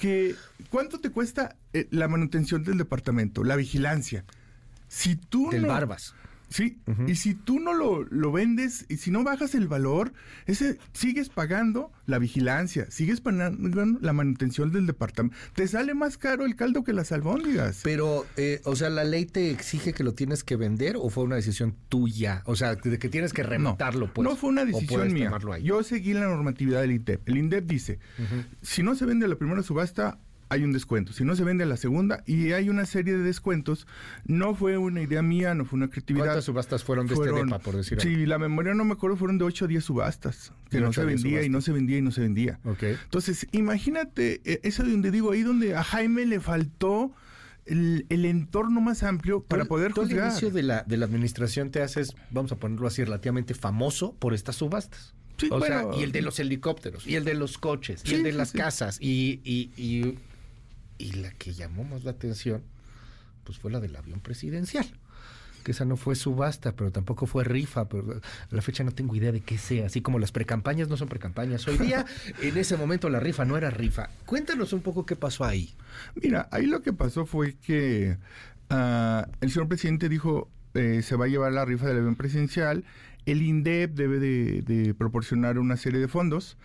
que 0.00 0.34
cuánto 0.70 1.00
te 1.00 1.10
cuesta 1.10 1.56
eh, 1.72 1.88
la 1.90 2.08
manutención 2.08 2.64
del 2.64 2.78
departamento 2.78 3.44
la 3.44 3.56
vigilancia 3.56 4.24
si 4.88 5.16
tú 5.16 5.50
del 5.50 5.66
Barbas 5.66 6.14
Sí, 6.48 6.78
y 7.08 7.16
si 7.16 7.34
tú 7.34 7.58
no 7.58 7.74
lo, 7.74 8.04
lo, 8.04 8.30
vendes, 8.30 8.86
y 8.88 8.98
si 8.98 9.10
no 9.10 9.24
bajas 9.24 9.54
el 9.54 9.66
valor, 9.66 10.12
ese 10.46 10.78
sigues 10.92 11.28
pagando 11.28 11.90
la 12.06 12.18
vigilancia, 12.18 12.88
sigues 12.90 13.20
pagando 13.20 13.98
la 14.00 14.12
manutención 14.12 14.70
del 14.70 14.86
departamento. 14.86 15.36
Te 15.54 15.66
sale 15.66 15.94
más 15.94 16.18
caro 16.18 16.46
el 16.46 16.54
caldo 16.54 16.84
que 16.84 16.92
las 16.92 17.10
albóndigas. 17.10 17.80
Pero, 17.82 18.26
eh, 18.36 18.60
o 18.64 18.76
sea, 18.76 18.90
¿la 18.90 19.04
ley 19.04 19.26
te 19.26 19.50
exige 19.50 19.92
que 19.92 20.04
lo 20.04 20.14
tienes 20.14 20.44
que 20.44 20.56
vender 20.56 20.96
o 20.96 21.10
fue 21.10 21.24
una 21.24 21.36
decisión 21.36 21.74
tuya? 21.88 22.42
O 22.46 22.54
sea, 22.54 22.76
de 22.76 22.98
que 22.98 23.08
tienes 23.08 23.32
que 23.32 23.42
rematarlo, 23.42 24.06
no, 24.06 24.14
pues. 24.14 24.28
No 24.28 24.36
fue 24.36 24.50
una 24.50 24.64
decisión 24.64 25.12
mía. 25.12 25.30
Yo 25.62 25.82
seguí 25.82 26.14
la 26.14 26.26
normatividad 26.26 26.80
del 26.80 26.92
INDEP. 26.92 27.28
El 27.28 27.38
INDEP 27.38 27.66
dice, 27.66 27.98
si 28.62 28.82
no 28.82 28.94
se 28.94 29.04
vende 29.04 29.26
la 29.26 29.36
primera 29.36 29.62
subasta, 29.62 30.18
hay 30.48 30.62
un 30.62 30.72
descuento. 30.72 31.12
Si 31.12 31.24
no 31.24 31.34
se 31.34 31.44
vende 31.44 31.66
la 31.66 31.76
segunda 31.76 32.22
y 32.26 32.52
hay 32.52 32.68
una 32.68 32.86
serie 32.86 33.14
de 33.14 33.22
descuentos, 33.22 33.86
no 34.24 34.54
fue 34.54 34.78
una 34.78 35.02
idea 35.02 35.22
mía, 35.22 35.54
no 35.54 35.64
fue 35.64 35.76
una 35.76 35.88
creatividad. 35.88 36.26
¿Cuántas 36.26 36.44
subastas 36.44 36.84
fueron 36.84 37.06
de 37.06 37.14
este 37.14 37.32
DEPA, 37.32 37.58
por 37.58 37.76
decir 37.76 38.00
Sí, 38.00 38.26
la 38.26 38.38
memoria 38.38 38.74
no 38.74 38.84
me 38.84 38.92
acuerdo, 38.92 39.16
fueron 39.16 39.38
de 39.38 39.44
8 39.44 39.64
o 39.64 39.68
10 39.68 39.84
subastas, 39.84 40.52
que 40.70 40.80
no 40.80 40.92
se 40.92 41.04
vendía 41.04 41.42
y 41.42 41.48
no 41.48 41.60
se 41.60 41.72
vendía 41.72 41.98
y 41.98 42.02
no 42.02 42.12
se 42.12 42.20
vendía. 42.20 42.60
Okay. 42.64 42.96
Entonces, 43.02 43.46
imagínate, 43.52 44.40
e, 44.44 44.60
eso 44.62 44.84
donde 44.84 45.10
digo, 45.10 45.32
ahí 45.32 45.42
donde 45.42 45.74
a 45.74 45.82
Jaime 45.82 46.26
le 46.26 46.40
faltó 46.40 47.12
el, 47.64 48.04
entorno 48.08 48.80
más 48.80 49.02
amplio 49.02 49.42
para 49.42 49.64
poder 49.64 49.92
todo 49.92 50.04
juzgar. 50.04 50.26
el 50.26 50.30
inicio 50.30 50.50
de 50.50 50.62
la, 50.62 50.84
de 50.84 50.96
la 50.96 51.06
administración 51.06 51.70
te 51.70 51.82
haces, 51.82 52.14
vamos 52.30 52.52
a 52.52 52.56
ponerlo 52.56 52.86
así, 52.86 53.02
relativamente 53.02 53.54
famoso 53.54 54.14
por 54.14 54.34
estas 54.34 54.56
subastas. 54.56 55.14
Sí, 55.38 55.48
o 55.50 55.60
sea, 55.60 55.84
y 55.98 56.02
el 56.02 56.12
de 56.12 56.22
los 56.22 56.38
helicópteros, 56.38 57.06
y 57.06 57.16
el 57.16 57.24
de 57.24 57.34
los 57.34 57.58
coches, 57.58 58.02
y 58.06 58.14
el 58.14 58.22
de 58.22 58.32
las 58.32 58.52
casas, 58.52 58.96
y, 59.02 59.40
y 59.44 59.70
y 59.76 60.18
la 61.12 61.30
que 61.32 61.52
llamó 61.52 61.84
más 61.84 62.04
la 62.04 62.12
atención, 62.12 62.62
pues 63.44 63.58
fue 63.58 63.70
la 63.70 63.80
del 63.80 63.96
avión 63.96 64.20
presidencial. 64.20 64.86
Que 65.64 65.72
esa 65.72 65.84
no 65.84 65.96
fue 65.96 66.14
subasta, 66.14 66.76
pero 66.76 66.92
tampoco 66.92 67.26
fue 67.26 67.42
rifa. 67.42 67.88
Pero 67.88 68.20
a 68.20 68.54
la 68.54 68.62
fecha 68.62 68.84
no 68.84 68.92
tengo 68.92 69.16
idea 69.16 69.32
de 69.32 69.40
qué 69.40 69.58
sea. 69.58 69.86
Así 69.86 70.00
como 70.00 70.20
las 70.20 70.30
precampañas 70.30 70.88
no 70.88 70.96
son 70.96 71.08
precampañas. 71.08 71.66
Hoy 71.66 71.76
día, 71.78 72.06
en 72.42 72.56
ese 72.56 72.76
momento, 72.76 73.08
la 73.08 73.18
rifa 73.18 73.44
no 73.44 73.56
era 73.56 73.70
rifa. 73.70 74.10
Cuéntanos 74.26 74.72
un 74.72 74.80
poco 74.80 75.04
qué 75.04 75.16
pasó 75.16 75.44
ahí. 75.44 75.74
Mira, 76.14 76.48
ahí 76.52 76.66
lo 76.66 76.82
que 76.82 76.92
pasó 76.92 77.26
fue 77.26 77.56
que 77.56 78.16
ah, 78.70 79.26
el 79.40 79.50
señor 79.50 79.66
presidente 79.66 80.08
dijo: 80.08 80.48
eh, 80.74 81.02
se 81.02 81.16
va 81.16 81.24
a 81.24 81.28
llevar 81.28 81.52
la 81.52 81.64
rifa 81.64 81.86
del 81.86 81.98
avión 81.98 82.14
presidencial. 82.14 82.84
El 83.24 83.42
INDEP 83.42 83.90
debe 83.92 84.20
de 84.20 84.94
proporcionar 84.94 85.58
una 85.58 85.76
serie 85.76 85.98
de 85.98 86.06
fondos. 86.06 86.56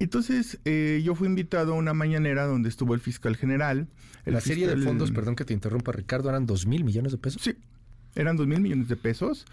Entonces, 0.00 0.58
eh, 0.64 1.02
yo 1.04 1.14
fui 1.14 1.28
invitado 1.28 1.74
a 1.74 1.76
una 1.76 1.92
mañanera 1.92 2.46
donde 2.46 2.68
estuvo 2.70 2.94
el 2.94 3.00
fiscal 3.00 3.36
general. 3.36 3.86
la 4.24 4.40
serie 4.40 4.66
de 4.66 4.76
fondos, 4.78 5.12
perdón 5.12 5.36
que 5.36 5.44
te 5.44 5.52
interrumpa, 5.52 5.92
Ricardo, 5.92 6.30
eran 6.30 6.46
dos 6.46 6.66
mil 6.66 6.84
millones 6.84 7.12
de 7.12 7.18
pesos. 7.18 7.42
Sí, 7.42 7.54
eran 8.20 8.36
dos 8.36 8.46
mil 8.46 8.60
millones 8.60 8.88
de 8.88 8.96
pesos. 8.96 9.46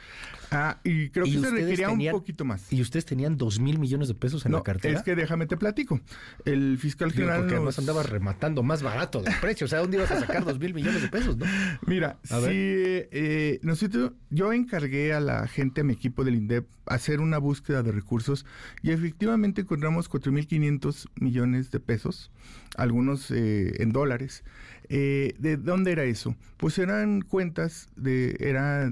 Ah, 0.51 0.79
y 0.83 1.09
creo 1.09 1.25
que 1.25 1.39
se 1.39 1.49
requería 1.51 1.89
un 1.89 2.09
poquito 2.11 2.45
más. 2.45 2.71
¿Y 2.71 2.81
ustedes 2.81 3.05
tenían 3.05 3.37
dos 3.37 3.59
mil 3.59 3.79
millones 3.79 4.07
de 4.07 4.13
pesos 4.13 4.45
en 4.45 4.53
la 4.53 4.63
cartera? 4.63 4.97
Es 4.97 5.03
que 5.03 5.15
déjame 5.15 5.45
te 5.45 5.57
platico. 5.57 5.99
El 6.45 6.77
fiscal 6.77 7.11
general. 7.11 7.39
porque 7.39 7.55
además 7.55 7.79
andaba 7.79 8.03
rematando 8.03 8.63
más 8.63 8.83
barato 8.83 9.21
del 9.21 9.33
precio. 9.41 9.65
O 9.65 9.67
sea, 9.67 9.79
¿dónde 9.79 9.97
ibas 9.97 10.11
a 10.11 10.19
sacar 10.19 10.45
dos 10.45 10.59
mil 10.59 10.73
millones 10.73 11.01
de 11.01 11.09
pesos, 11.09 11.37
no? 11.37 11.45
Mira, 11.85 12.17
si 12.23 12.35
eh, 12.41 13.59
nosotros, 13.61 14.13
yo 14.29 14.53
encargué 14.53 15.13
a 15.13 15.19
la 15.19 15.47
gente, 15.47 15.81
a 15.81 15.83
mi 15.83 15.93
equipo 15.93 16.23
del 16.23 16.35
INDEP, 16.35 16.65
hacer 16.85 17.19
una 17.19 17.37
búsqueda 17.37 17.83
de 17.83 17.91
recursos 17.91 18.45
y 18.81 18.91
efectivamente 18.91 19.61
encontramos 19.61 20.07
cuatro 20.07 20.31
mil 20.31 20.47
quinientos 20.47 21.09
millones 21.15 21.71
de 21.71 21.79
pesos, 21.79 22.31
algunos 22.75 23.31
eh, 23.31 23.81
en 23.81 23.91
dólares. 23.91 24.43
Eh, 24.89 25.35
¿De 25.39 25.57
dónde 25.57 25.91
era 25.91 26.03
eso? 26.03 26.35
Pues 26.57 26.77
eran 26.77 27.21
cuentas 27.21 27.89
de, 27.95 28.37
era 28.39 28.91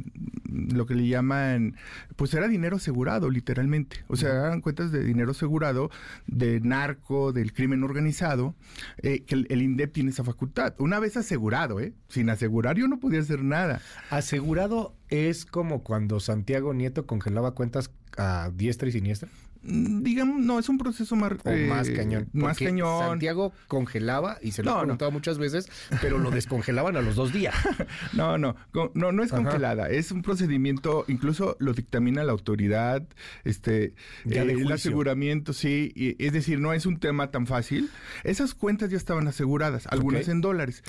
lo 0.49 0.85
que 0.85 0.95
le 0.95 1.07
llaman, 1.07 1.75
pues 2.15 2.33
era 2.33 2.47
dinero 2.47 2.77
asegurado, 2.77 3.29
literalmente. 3.29 4.03
O 4.07 4.15
sea, 4.15 4.31
eran 4.31 4.61
cuentas 4.61 4.91
de 4.91 5.03
dinero 5.03 5.31
asegurado, 5.31 5.89
de 6.27 6.59
narco, 6.59 7.33
del 7.33 7.53
crimen 7.53 7.83
organizado, 7.83 8.55
eh, 9.01 9.23
que 9.23 9.35
el, 9.35 9.61
INDEP 9.61 9.93
tiene 9.93 10.11
esa 10.11 10.23
facultad. 10.23 10.75
Una 10.79 10.99
vez 10.99 11.17
asegurado, 11.17 11.79
¿eh? 11.79 11.93
Sin 12.09 12.29
asegurar 12.29 12.77
yo 12.77 12.87
no 12.87 12.99
podía 12.99 13.19
hacer 13.19 13.43
nada. 13.43 13.81
Asegurado 14.09 14.95
es 15.09 15.45
como 15.45 15.83
cuando 15.83 16.19
Santiago 16.19 16.73
Nieto 16.73 17.05
congelaba 17.05 17.51
cuentas 17.51 17.91
a 18.17 18.51
diestra 18.53 18.89
y 18.89 18.91
siniestra. 18.91 19.29
Digamos, 19.67 20.39
no, 20.39 20.59
es 20.59 20.69
un 20.69 20.77
proceso 20.77 21.15
más, 21.15 21.33
más 21.43 21.87
eh, 21.87 21.93
cañón. 21.93 22.29
Más 22.33 22.57
cañón. 22.57 22.99
Santiago 22.99 23.51
congelaba, 23.67 24.37
y 24.41 24.51
se 24.51 24.61
lo 24.61 24.71
he 24.71 24.79
preguntado 24.79 25.09
muchas 25.09 25.39
veces, 25.39 25.69
pero 26.01 26.19
lo 26.19 26.29
descongelaban 26.29 26.95
a 26.97 27.01
los 27.01 27.15
dos 27.15 27.33
días. 27.33 27.55
no, 28.13 28.37
no, 28.37 28.55
no, 28.93 29.11
no 29.11 29.23
es 29.23 29.31
congelada, 29.31 29.89
es 29.89 30.11
un 30.11 30.21
procedimiento, 30.21 31.05
incluso 31.07 31.57
lo 31.59 31.73
dictamina 31.73 32.23
la 32.23 32.31
autoridad, 32.31 33.07
este, 33.43 33.85
eh, 33.85 33.93
el 34.25 34.71
aseguramiento, 34.71 35.53
sí, 35.53 36.15
es 36.19 36.31
decir, 36.31 36.59
no 36.59 36.73
es 36.73 36.85
un 36.85 36.99
tema 36.99 37.31
tan 37.31 37.47
fácil. 37.47 37.89
Esas 38.23 38.53
cuentas 38.53 38.91
ya 38.91 38.97
estaban 38.97 39.27
aseguradas, 39.27 39.87
algunas 39.87 40.27
en 40.27 40.41
dólares, 40.41 40.83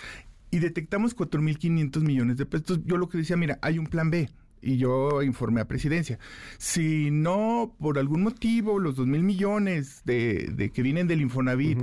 y 0.51 0.59
detectamos 0.59 1.17
4.500 1.17 2.03
millones 2.03 2.37
de 2.37 2.45
pesos. 2.45 2.81
Yo 2.85 2.99
lo 2.99 3.09
que 3.09 3.19
decía, 3.19 3.37
mira, 3.37 3.59
hay 3.63 3.79
un 3.79 3.87
plan 3.87 4.11
B 4.11 4.29
y 4.67 4.79
yo 4.79 5.23
informé 5.23 5.61
a 5.61 5.69
presidencia. 5.69 6.19
Si 6.59 7.11
no, 7.13 7.75
por 7.79 7.99
algún 7.99 8.23
motivo, 8.23 8.81
los 8.81 8.97
dos 8.97 9.07
mil 9.07 9.23
millones 9.23 10.03
de, 10.05 10.71
que 10.75 10.83
vienen 10.83 11.07
del 11.07 11.21
Infonavit, 11.21 11.79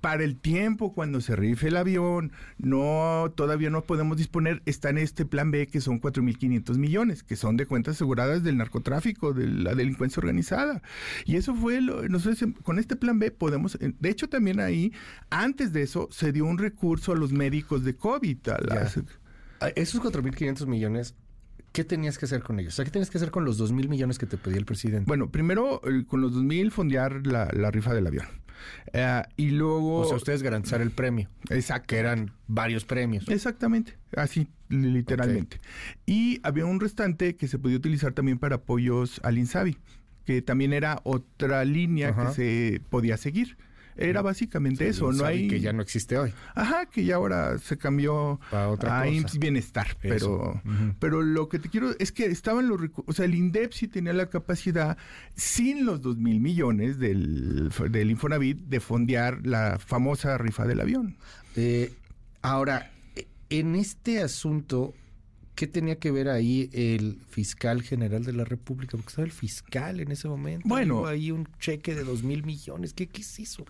para 0.00 0.22
el 0.22 0.36
tiempo 0.36 0.94
cuando 0.94 1.20
se 1.20 1.34
rife 1.34 1.68
el 1.68 1.76
avión, 1.76 2.32
no, 2.56 3.32
todavía 3.34 3.70
no 3.70 3.82
podemos 3.82 4.16
disponer, 4.16 4.62
está 4.66 4.90
en 4.90 4.98
este 4.98 5.26
plan 5.26 5.50
B 5.50 5.66
que 5.66 5.80
son 5.80 5.98
cuatro 5.98 6.22
mil 6.22 6.38
quinientos 6.38 6.78
millones, 6.78 7.24
que 7.24 7.34
son 7.34 7.56
de 7.56 7.66
cuentas 7.66 7.96
aseguradas 7.96 8.44
del 8.44 8.56
narcotráfico, 8.56 9.32
de 9.32 9.48
la 9.48 9.74
delincuencia 9.74 10.20
organizada. 10.20 10.80
Y 11.24 11.36
eso 11.36 11.56
fue, 11.56 11.80
lo, 11.80 12.08
nosotros 12.08 12.52
con 12.62 12.78
este 12.78 12.94
plan 12.94 13.18
B 13.18 13.32
podemos, 13.32 13.76
eh, 13.80 13.92
de 13.98 14.08
hecho 14.08 14.28
también 14.28 14.60
ahí, 14.60 14.92
antes 15.30 15.72
de 15.72 15.82
eso, 15.82 16.08
se 16.12 16.30
dio 16.30 16.46
un 16.46 16.58
recurso 16.58 17.12
a 17.12 17.16
los 17.16 17.32
médicos 17.32 17.84
de 17.84 17.96
COVID. 17.96 18.48
A 18.48 18.58
las, 18.62 19.00
Esos 19.74 20.00
4.500 20.00 20.66
millones 20.66 21.16
¿qué 21.72 21.84
tenías 21.84 22.18
que 22.18 22.26
hacer 22.26 22.42
con 22.42 22.58
ellos? 22.60 22.74
O 22.74 22.76
sea, 22.76 22.84
¿qué 22.84 22.90
tenías 22.90 23.10
que 23.10 23.18
hacer 23.18 23.30
con 23.30 23.44
los 23.44 23.58
dos 23.58 23.72
mil 23.72 23.88
millones 23.88 24.18
que 24.18 24.26
te 24.26 24.36
pedía 24.36 24.58
el 24.58 24.64
presidente? 24.64 25.06
Bueno, 25.06 25.30
primero 25.30 25.80
con 26.06 26.20
los 26.20 26.32
dos 26.32 26.42
mil 26.42 26.70
fondear 26.70 27.26
la, 27.26 27.70
rifa 27.70 27.94
del 27.94 28.06
avión. 28.06 28.26
Eh, 28.92 29.22
y 29.36 29.50
luego... 29.50 30.00
O 30.00 30.04
sea, 30.04 30.16
ustedes 30.16 30.42
garantizar 30.42 30.80
el 30.80 30.90
premio. 30.90 31.28
Exacto. 31.50 31.86
Que 31.88 31.98
eran 31.98 32.32
varios 32.46 32.84
premios. 32.84 33.28
Exactamente, 33.28 33.96
así, 34.16 34.48
literalmente. 34.68 35.60
Y 36.06 36.40
había 36.42 36.66
un 36.66 36.80
restante 36.80 37.36
que 37.36 37.48
se 37.48 37.58
podía 37.58 37.76
utilizar 37.76 38.12
también 38.12 38.38
para 38.38 38.56
apoyos 38.56 39.20
al 39.22 39.38
INSABI, 39.38 39.78
que 40.24 40.42
también 40.42 40.72
era 40.72 41.00
otra 41.04 41.64
línea 41.64 42.14
que 42.14 42.32
se 42.32 42.80
podía 42.90 43.16
seguir. 43.16 43.56
Era 43.98 44.22
básicamente 44.22 44.88
eso, 44.88 45.12
no 45.12 45.24
hay 45.24 45.48
que 45.48 45.60
ya 45.60 45.72
no 45.72 45.82
existe 45.82 46.16
hoy. 46.16 46.32
Ajá, 46.54 46.86
que 46.86 47.04
ya 47.04 47.16
ahora 47.16 47.58
se 47.58 47.76
cambió 47.76 48.40
a, 48.52 48.68
otra 48.68 49.00
a 49.00 49.08
IMSS 49.08 49.38
Bienestar, 49.38 49.96
pero 50.00 50.60
pero 50.98 51.22
lo 51.22 51.48
que 51.48 51.58
te 51.58 51.68
quiero 51.68 51.90
es 51.98 52.12
que 52.12 52.26
estaban 52.26 52.68
los 52.68 52.80
o 53.06 53.12
sea, 53.12 53.24
el 53.24 53.34
INDEP 53.34 53.72
sí 53.72 53.88
tenía 53.88 54.12
la 54.12 54.26
capacidad 54.26 54.96
sin 55.34 55.84
los 55.84 56.00
dos 56.00 56.16
mil 56.16 56.40
millones 56.40 56.98
del, 56.98 57.70
del 57.90 58.10
Infonavit 58.10 58.58
de 58.58 58.80
fondear 58.80 59.44
la 59.44 59.78
famosa 59.78 60.38
rifa 60.38 60.66
del 60.66 60.80
avión. 60.80 61.16
Eh, 61.56 61.92
ahora, 62.42 62.90
en 63.50 63.74
este 63.74 64.22
asunto 64.22 64.94
¿Qué 65.58 65.66
tenía 65.66 65.98
que 65.98 66.12
ver 66.12 66.28
ahí 66.28 66.70
el 66.72 67.18
fiscal 67.30 67.82
general 67.82 68.22
de 68.22 68.32
la 68.32 68.44
República? 68.44 68.92
Porque 68.92 69.08
estaba 69.08 69.26
el 69.26 69.32
fiscal 69.32 69.98
en 69.98 70.12
ese 70.12 70.28
momento. 70.28 70.68
Bueno. 70.68 71.08
ahí 71.08 71.32
un 71.32 71.48
cheque 71.58 71.96
de 71.96 72.04
dos 72.04 72.22
mil 72.22 72.44
millones. 72.44 72.94
¿Qué, 72.94 73.08
¿Qué 73.08 73.22
es 73.22 73.40
eso? 73.40 73.64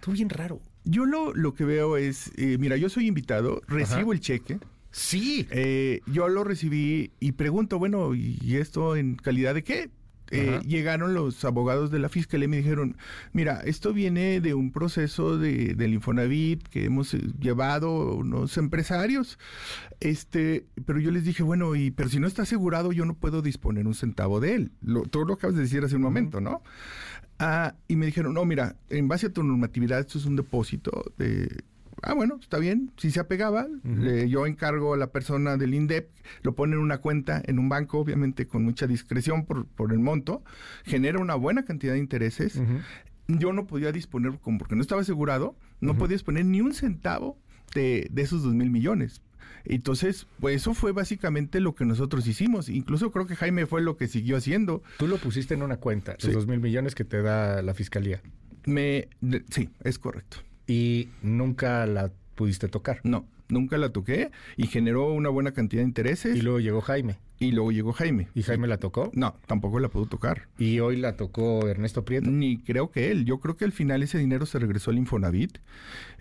Todo 0.00 0.16
bien 0.16 0.30
raro. 0.30 0.60
Yo 0.82 1.06
lo, 1.06 1.32
lo 1.32 1.54
que 1.54 1.64
veo 1.64 1.96
es, 1.96 2.32
eh, 2.36 2.58
mira, 2.58 2.76
yo 2.76 2.88
soy 2.88 3.06
invitado, 3.06 3.62
recibo 3.68 4.12
el 4.12 4.18
cheque. 4.18 4.58
Sí. 4.90 5.46
Eh, 5.52 6.00
yo 6.06 6.26
lo 6.26 6.42
recibí 6.42 7.12
y 7.20 7.30
pregunto, 7.30 7.78
bueno, 7.78 8.16
¿y 8.16 8.56
esto 8.56 8.96
en 8.96 9.14
calidad 9.14 9.54
de 9.54 9.62
qué? 9.62 9.90
Eh, 10.30 10.60
llegaron 10.66 11.14
los 11.14 11.44
abogados 11.44 11.90
de 11.90 11.98
la 11.98 12.08
fiscalía 12.08 12.44
y 12.44 12.48
me 12.48 12.56
dijeron, 12.58 12.96
mira, 13.32 13.60
esto 13.64 13.92
viene 13.92 14.40
de 14.40 14.54
un 14.54 14.72
proceso 14.72 15.38
de, 15.38 15.74
del 15.74 15.94
Infonavit 15.94 16.66
que 16.68 16.84
hemos 16.84 17.14
eh, 17.14 17.20
llevado 17.40 18.14
unos 18.14 18.56
empresarios, 18.58 19.38
este, 20.00 20.66
pero 20.84 20.98
yo 21.00 21.10
les 21.10 21.24
dije, 21.24 21.42
bueno, 21.42 21.74
y 21.74 21.90
pero 21.90 22.08
si 22.08 22.20
no 22.20 22.26
está 22.26 22.42
asegurado, 22.42 22.92
yo 22.92 23.04
no 23.04 23.14
puedo 23.14 23.42
disponer 23.42 23.86
un 23.86 23.94
centavo 23.94 24.40
de 24.40 24.54
él. 24.54 24.72
Lo, 24.82 25.02
todo 25.02 25.24
lo 25.24 25.34
acabas 25.34 25.56
de 25.56 25.62
decir 25.62 25.82
hace 25.82 25.96
un 25.96 26.02
momento, 26.02 26.40
¿no? 26.40 26.62
Ah, 27.38 27.74
y 27.86 27.96
me 27.96 28.06
dijeron, 28.06 28.34
no, 28.34 28.44
mira, 28.44 28.76
en 28.90 29.08
base 29.08 29.26
a 29.26 29.32
tu 29.32 29.42
normatividad, 29.42 30.00
esto 30.00 30.18
es 30.18 30.26
un 30.26 30.36
depósito 30.36 31.12
de 31.16 31.62
ah, 32.02 32.14
bueno, 32.14 32.38
está 32.40 32.58
bien, 32.58 32.92
si 32.96 33.10
se 33.10 33.20
apegaba, 33.20 33.66
yo 34.28 34.46
encargo 34.46 34.94
a 34.94 34.96
la 34.96 35.10
persona 35.10 35.56
del 35.56 35.74
INDEP, 35.74 36.10
lo 36.42 36.54
pone 36.54 36.74
en 36.74 36.80
una 36.80 36.98
cuenta, 36.98 37.42
en 37.44 37.58
un 37.58 37.68
banco, 37.68 37.98
obviamente 37.98 38.46
con 38.46 38.64
mucha 38.64 38.86
discreción 38.86 39.44
por, 39.46 39.66
por 39.66 39.92
el 39.92 39.98
monto, 39.98 40.42
genera 40.84 41.18
una 41.18 41.34
buena 41.34 41.64
cantidad 41.64 41.92
de 41.94 41.98
intereses. 41.98 42.60
Yo 43.28 43.52
no 43.52 43.66
podía 43.66 43.92
disponer, 43.92 44.38
como 44.38 44.58
porque 44.58 44.74
no 44.74 44.80
estaba 44.80 45.02
asegurado, 45.02 45.56
no 45.80 45.96
podía 45.96 46.14
disponer 46.14 46.46
ni 46.46 46.60
un 46.60 46.72
centavo 46.72 47.38
de, 47.74 48.08
de 48.10 48.22
esos 48.22 48.42
dos 48.42 48.54
mil 48.54 48.70
millones. 48.70 49.20
Entonces, 49.64 50.26
pues 50.40 50.56
eso 50.56 50.72
fue 50.72 50.92
básicamente 50.92 51.60
lo 51.60 51.74
que 51.74 51.84
nosotros 51.84 52.26
hicimos. 52.26 52.68
Incluso 52.68 53.10
creo 53.10 53.26
que 53.26 53.36
Jaime 53.36 53.66
fue 53.66 53.82
lo 53.82 53.96
que 53.96 54.08
siguió 54.08 54.36
haciendo. 54.36 54.82
Tú 54.98 55.06
lo 55.06 55.18
pusiste 55.18 55.54
en 55.54 55.62
una 55.62 55.76
cuenta, 55.76 56.16
los 56.22 56.32
dos 56.32 56.46
mil 56.46 56.60
millones 56.60 56.94
que 56.94 57.04
te 57.04 57.20
da 57.20 57.60
la 57.60 57.74
fiscalía. 57.74 58.22
Me, 58.64 59.08
sí, 59.50 59.70
es 59.84 59.98
correcto. 59.98 60.38
Y 60.68 61.08
nunca 61.22 61.84
la 61.86 62.12
pudiste 62.36 62.68
tocar. 62.68 63.00
No, 63.02 63.26
nunca 63.48 63.76
la 63.78 63.88
toqué 63.88 64.30
y 64.56 64.68
generó 64.68 65.12
una 65.12 65.30
buena 65.30 65.52
cantidad 65.52 65.82
de 65.82 65.88
intereses. 65.88 66.36
Y 66.36 66.42
luego 66.42 66.60
llegó 66.60 66.80
Jaime. 66.80 67.18
Y 67.40 67.52
luego 67.52 67.70
llegó 67.70 67.92
Jaime. 67.92 68.28
¿Y 68.34 68.42
Jaime 68.42 68.66
la 68.66 68.78
tocó? 68.78 69.10
No, 69.14 69.36
tampoco 69.46 69.78
la 69.78 69.88
pudo 69.88 70.06
tocar. 70.06 70.48
¿Y 70.58 70.80
hoy 70.80 70.96
la 70.96 71.16
tocó 71.16 71.68
Ernesto 71.68 72.04
Prieto? 72.04 72.30
Ni 72.30 72.58
creo 72.58 72.90
que 72.90 73.10
él. 73.10 73.24
Yo 73.24 73.38
creo 73.38 73.56
que 73.56 73.64
al 73.64 73.72
final 73.72 74.02
ese 74.02 74.18
dinero 74.18 74.44
se 74.44 74.58
regresó 74.58 74.90
al 74.90 74.98
Infonavit 74.98 75.58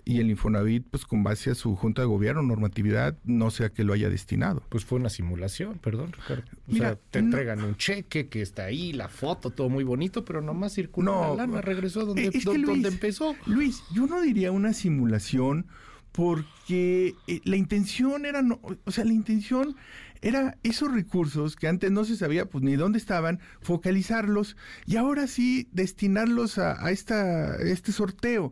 y 0.08 0.22
el 0.22 0.30
Infonavit, 0.30 0.88
pues 0.90 1.06
con 1.06 1.24
base 1.24 1.52
a 1.52 1.56
su 1.56 1.76
junta 1.76 2.02
de 2.02 2.08
gobierno, 2.08 2.42
normatividad, 2.42 3.18
no 3.26 3.52
sé 3.52 3.66
a 3.66 3.70
qué 3.70 3.84
lo 3.84 3.92
haya 3.92 4.10
destinado. 4.10 4.64
Pues 4.70 4.86
fue 4.86 5.00
una 5.00 5.10
simulación, 5.10 5.80
perdón, 5.80 6.14
Ricardo. 6.14 6.44
O 6.72 6.76
sea, 6.76 6.96
te 6.96 7.20
entregan 7.20 7.62
un 7.62 7.76
cheque 7.76 8.30
que 8.30 8.42
está 8.42 8.66
ahí, 8.66 8.94
la 8.94 9.10
foto, 9.10 9.50
todo 9.50 9.68
muy 9.68 9.84
bonito, 9.84 10.24
pero 10.24 10.42
nomás 10.42 10.74
circuló 10.74 11.12
no, 11.12 11.36
la 11.36 11.46
lana, 11.46 11.62
regresó 11.62 12.06
donde, 12.06 12.30
donde 12.64 12.88
empezó. 12.88 13.36
Luis, 13.46 13.84
yo 13.94 14.08
no 14.08 14.22
diría 14.22 14.54
una 14.54 14.72
simulación 14.72 15.68
porque 16.14 17.16
eh, 17.28 17.42
la 17.44 17.58
intención 17.58 18.26
era, 18.26 18.42
no, 18.42 18.60
o 18.86 18.92
sea, 18.92 19.04
la 19.04 19.14
intención 19.14 19.76
era 20.22 20.58
esos 20.64 20.94
recursos 20.94 21.56
que 21.56 21.68
antes 21.68 21.92
no 21.92 22.06
se 22.06 22.16
sabía 22.16 22.46
pues 22.46 22.64
ni 22.64 22.76
dónde 22.76 22.98
estaban, 22.98 23.40
focalizarlos 23.62 24.58
y 24.86 24.98
ahora 24.98 25.28
sí 25.28 25.68
destinarlos 25.72 26.58
a, 26.58 26.92
esta, 26.92 27.56
este 27.58 27.92
sorteo. 27.92 28.52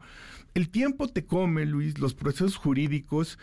El 0.53 0.69
tiempo 0.69 1.07
te 1.07 1.25
come, 1.25 1.65
Luis, 1.65 1.99
los 1.99 2.13
procesos 2.13 2.55
jurídicos 2.55 3.37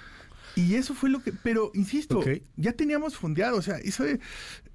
y 0.55 0.75
eso 0.75 0.95
fue 0.95 1.11
lo 1.11 1.23
que, 1.23 1.33
pero 1.33 1.71
insisto, 1.75 2.23
ya 2.57 2.73
teníamos 2.73 3.17
fondeado, 3.17 3.57
o 3.57 3.63
sea, 3.63 3.79
eso, 3.79 4.05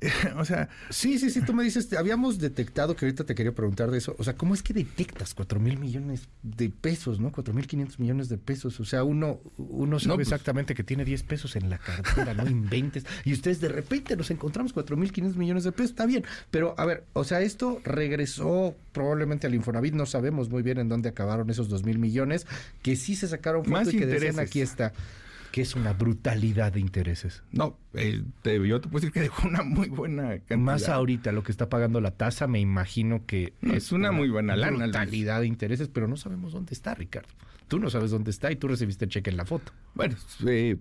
o 0.37 0.45
sea... 0.45 0.69
Sí, 0.89 1.19
sí, 1.19 1.29
sí, 1.29 1.41
tú 1.41 1.53
me 1.53 1.63
dices, 1.63 1.91
habíamos 1.93 2.39
detectado, 2.39 2.95
que 2.95 3.05
ahorita 3.05 3.25
te 3.25 3.35
quería 3.35 3.53
preguntar 3.53 3.91
de 3.91 3.97
eso, 3.97 4.15
o 4.17 4.23
sea, 4.23 4.35
¿cómo 4.35 4.53
es 4.53 4.63
que 4.63 4.73
detectas 4.73 5.33
cuatro 5.33 5.59
mil 5.59 5.77
millones 5.77 6.27
de 6.43 6.69
pesos, 6.69 7.19
no? 7.19 7.31
Cuatro 7.31 7.53
mil 7.53 7.67
quinientos 7.67 7.99
millones 7.99 8.29
de 8.29 8.37
pesos, 8.37 8.79
o 8.79 8.85
sea, 8.85 9.03
uno, 9.03 9.39
uno 9.57 9.99
sabe 9.99 10.15
pues 10.15 10.27
exactamente 10.27 10.73
que 10.73 10.83
tiene 10.83 11.05
10 11.05 11.23
pesos 11.23 11.55
en 11.55 11.69
la 11.69 11.77
cartera, 11.77 12.33
no 12.33 12.47
inventes, 12.49 13.05
y 13.23 13.33
ustedes 13.33 13.59
de 13.61 13.69
repente 13.69 14.15
nos 14.15 14.31
encontramos 14.31 14.73
cuatro 14.73 14.97
mil 14.97 15.11
quinientos 15.11 15.37
millones 15.37 15.63
de 15.63 15.71
pesos, 15.71 15.91
está 15.91 16.05
bien, 16.05 16.23
pero 16.51 16.75
a 16.77 16.85
ver, 16.85 17.05
o 17.13 17.23
sea, 17.23 17.41
esto 17.41 17.81
regresó 17.83 18.75
probablemente 18.93 19.47
al 19.47 19.55
Infonavit, 19.55 19.93
no 19.93 20.05
sabemos 20.05 20.49
muy 20.49 20.63
bien 20.63 20.79
en 20.79 20.89
dónde 20.89 21.09
acabaron 21.09 21.49
esos 21.49 21.69
dos 21.69 21.83
mil 21.83 21.99
millones, 21.99 22.47
que 22.81 22.95
sí 22.95 23.15
se 23.15 23.27
sacaron 23.27 23.63
fotos 23.63 23.93
y 23.93 23.97
que 23.99 24.05
decían 24.05 24.39
aquí 24.39 24.61
está 24.61 24.93
que 25.51 25.61
es 25.61 25.75
una 25.75 25.93
brutalidad 25.93 26.73
de 26.73 26.79
intereses. 26.79 27.43
No, 27.51 27.77
eh, 27.93 28.23
te, 28.41 28.55
yo 28.67 28.81
te 28.81 28.89
puedo 28.89 29.01
decir 29.01 29.13
que 29.13 29.21
dejó 29.21 29.47
una 29.47 29.63
muy 29.63 29.89
buena 29.89 30.29
cantidad. 30.39 30.57
Más 30.57 30.89
ahorita 30.89 31.31
lo 31.31 31.43
que 31.43 31.51
está 31.51 31.69
pagando 31.69 32.01
la 32.01 32.11
tasa, 32.11 32.47
me 32.47 32.59
imagino 32.59 33.25
que 33.25 33.53
es 33.61 33.91
una, 33.91 34.11
muy 34.11 34.29
buena 34.29 34.55
lana. 34.55 34.85
Brutalidad 34.85 35.41
de 35.41 35.47
intereses, 35.47 35.87
pero 35.87 36.07
no 36.07 36.17
sabemos 36.17 36.53
dónde 36.53 36.73
está, 36.73 36.95
Ricardo. 36.95 37.29
Tú 37.67 37.79
no 37.79 37.89
sabes 37.89 38.11
dónde 38.11 38.31
está 38.31 38.51
y 38.51 38.55
tú 38.55 38.67
recibiste 38.69 39.05
el 39.05 39.11
cheque 39.11 39.29
en 39.29 39.37
la 39.37 39.45
foto. 39.45 39.73
Bueno, 39.93 40.15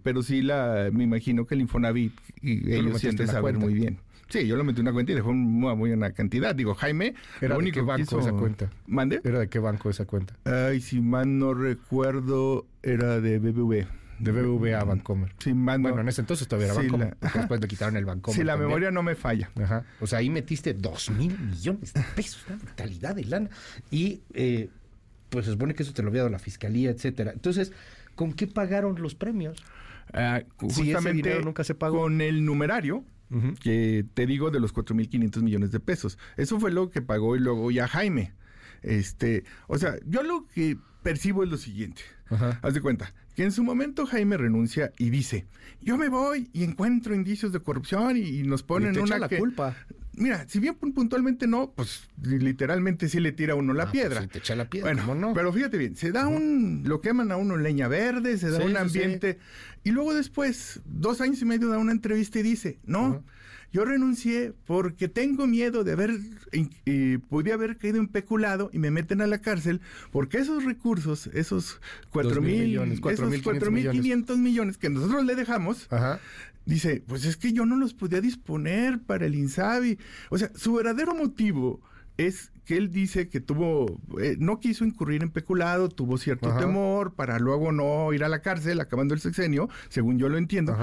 pero 0.03 0.23
sí 0.23 0.43
la, 0.43 0.91
me 0.93 1.05
imagino 1.05 1.47
que 1.47 1.55
el 1.57 1.63
Infonavit 1.63 2.13
y 2.43 2.73
ellos 2.73 3.01
sienten 3.01 3.27
saber 3.27 3.59
muy 3.59 3.75
bien. 3.75 3.99
Sí, 4.29 4.47
yo 4.47 4.57
lo 4.57 4.65
metí 4.65 4.81
en 4.81 4.87
una 4.87 4.93
cuenta 4.93 5.13
y 5.13 5.15
dejó 5.15 5.31
una 5.31 5.75
muy 5.75 5.91
buena 5.91 6.11
cantidad. 6.11 6.55
Digo, 6.55 6.75
Jaime, 6.75 7.15
¿Era 7.41 7.57
de 7.57 7.71
qué 7.71 7.81
banco 7.81 8.19
esa 8.19 8.33
cuenta? 8.33 8.71
¿Mande? 8.87 9.21
¿Era 9.23 9.39
de 9.39 9.49
qué 9.49 9.61
banco 9.61 9.89
esa 9.89 10.05
cuenta? 10.05 10.37
Ay, 10.45 10.81
si 10.81 11.01
mal 11.01 11.39
no 11.39 11.55
recuerdo, 11.55 12.67
era 12.83 13.21
de 13.21 13.39
BBV. 13.39 13.87
De 14.19 14.33
BBVA 14.33 14.81
a 14.81 14.85
Bancomer. 14.85 15.35
Sí, 15.39 15.53
bueno, 15.53 16.01
en 16.01 16.09
ese 16.09 16.23
entonces 16.23 16.49
todavía 16.49 16.73
era 16.73 16.83
Bancomer. 16.83 17.17
después 17.35 17.61
le 17.61 17.69
quitaron 17.69 17.97
el 17.97 18.05
Bancomer. 18.05 18.37
Si 18.37 18.45
la 18.45 18.57
memoria 18.57 18.91
no 18.91 19.03
me 19.03 19.15
falla. 19.15 19.51
Ajá. 19.63 19.85
O 20.01 20.07
sea, 20.07 20.21
ahí 20.21 20.31
metiste 20.31 20.75
dos 20.75 21.11
mil 21.11 21.39
millones 21.39 21.93
de 21.93 22.03
pesos, 22.15 22.45
una 22.49 22.57
brutalidad 22.57 23.15
de 23.15 23.25
lana. 23.25 23.51
Y 23.91 24.23
eh, 24.33 24.71
pues 25.29 25.45
se 25.45 25.53
supone 25.53 25.75
que 25.75 25.83
eso 25.83 25.93
te 25.93 26.03
lo 26.03 26.09
había 26.09 26.23
dado 26.23 26.31
la 26.31 26.39
fiscalía, 26.39 26.91
etcétera. 26.91 27.33
Entonces, 27.33 27.73
¿con 28.15 28.33
qué 28.33 28.47
pagaron 28.47 29.01
los 29.01 29.15
premios? 29.15 29.63
Ah, 30.13 30.43
justamente 30.57 31.41
nunca 31.43 31.65
se 31.65 31.75
pagó. 31.75 32.03
con 32.03 32.21
el 32.21 32.45
numerario. 32.45 33.05
que 33.61 34.05
te 34.15 34.27
digo 34.27 34.51
de 34.51 34.61
los 34.61 34.73
4.500 34.73 35.43
millones 35.43 35.73
de 35.73 35.81
pesos. 35.81 36.19
Eso 36.37 36.61
fue 36.61 36.71
lo 36.71 36.91
que 36.91 37.03
pagó 37.03 37.37
y 37.37 37.41
luego 37.41 37.71
ya 37.71 37.89
Jaime. 37.89 38.33
Este, 38.83 39.45
o 39.67 39.79
sea, 39.79 39.97
yo 40.07 40.23
lo 40.23 40.47
que 40.47 40.79
percibo 41.03 41.43
es 41.43 41.51
lo 41.51 41.57
siguiente. 41.57 42.03
Haz 42.63 42.75
de 42.75 42.81
cuenta, 42.81 43.13
que 43.37 43.45
en 43.45 43.53
su 43.53 43.63
momento 43.63 44.07
Jaime 44.07 44.39
renuncia 44.39 44.93
y 44.99 45.11
dice, 45.11 45.47
yo 45.83 45.99
me 45.99 46.09
voy 46.09 46.49
y 46.55 46.65
encuentro 46.65 47.15
indicios 47.15 47.53
de 47.53 47.61
corrupción 47.61 48.17
y, 48.17 48.43
nos 48.43 48.63
ponen 48.63 48.99
una 48.99 49.19
la 49.19 49.29
culpa. 49.29 49.77
Mira, 50.15 50.49
si 50.49 50.59
bien 50.59 50.75
puntualmente 50.75 51.47
no, 51.47 51.71
pues 51.77 52.09
literalmente 52.23 53.11
sí 53.11 53.21
le 53.21 53.33
tira 53.33 53.53
a 53.53 53.57
uno 53.57 53.75
la 53.75 53.83
ah, 53.83 53.91
pues 53.93 54.03
piedra. 54.03 54.27
te 54.27 54.39
echa 54.39 54.57
la 54.57 54.71
piedra, 54.71 54.91
bueno, 55.05 55.15
no? 55.15 55.35
Pero 55.35 55.53
fíjate 55.53 55.77
bien, 55.77 55.95
se 55.97 56.11
da 56.11 56.27
un, 56.27 56.85
lo 56.87 57.03
queman 57.03 57.31
a 57.31 57.37
uno 57.37 57.57
en 57.57 57.63
leña 57.63 57.89
verde, 57.89 58.39
se 58.39 58.49
da 58.49 58.65
un 58.65 58.79
ambiente, 58.79 59.39
y 59.85 59.91
luego 59.91 60.15
después, 60.15 60.81
dos 60.87 61.21
años 61.21 61.43
y 61.43 61.45
medio 61.45 61.69
da 61.69 61.77
una 61.77 61.93
entrevista 61.93 62.39
y 62.39 62.43
dice, 62.43 62.79
no, 62.87 63.23
yo 63.77 63.85
renuncié 63.85 64.55
porque 64.65 65.07
tengo 65.07 65.47
miedo 65.47 65.85
de 65.85 65.93
haber, 65.93 66.19
y 66.51 67.19
podía 67.19 67.53
haber 67.53 67.77
caído 67.77 67.99
en 67.99 68.09
peculado 68.09 68.71
y 68.73 68.79
me 68.79 68.91
meten 68.91 69.21
a 69.21 69.27
la 69.27 69.43
cárcel 69.43 69.83
porque 70.13 70.39
esos 70.39 70.65
recursos, 70.65 71.27
esos 71.35 71.79
cuatro 72.09 72.41
mil, 72.41 72.63
millones, 72.63 73.01
cuatro 73.03 73.29
mil 73.71 73.91
quinientos 73.91 74.39
millones 74.39 74.79
que 74.79 74.89
nosotros 74.89 75.27
le 75.27 75.35
dejamos, 75.35 75.89
dice, 76.65 77.03
pues 77.07 77.27
es 77.27 77.37
que 77.37 77.53
yo 77.53 77.67
no 77.67 77.77
los 77.77 77.93
podía 77.93 78.23
disponer 78.23 78.99
para 78.99 79.27
el 79.27 79.35
INSABI. 79.35 79.99
O 80.31 80.39
sea, 80.39 80.51
su 80.55 80.73
verdadero 80.73 81.15
motivo 81.15 81.79
es 82.17 82.53
que 82.67 82.77
él 82.77 82.91
dice 82.91 83.29
que 83.29 83.41
tuvo, 83.41 84.01
eh, 84.21 84.37
no 84.41 84.59
quiso 84.59 84.85
incurrir 84.85 85.23
en 85.23 85.31
peculado, 85.31 85.89
tuvo 85.89 86.19
cierto 86.19 86.53
temor 86.57 87.15
para 87.15 87.39
luego 87.39 87.71
no 87.71 88.13
ir 88.13 88.25
a 88.25 88.29
la 88.29 88.43
cárcel 88.43 88.81
acabando 88.81 89.15
el 89.15 89.21
sexenio, 89.21 89.69
según 89.89 90.19
yo 90.19 90.29
lo 90.29 90.37
entiendo. 90.37 90.77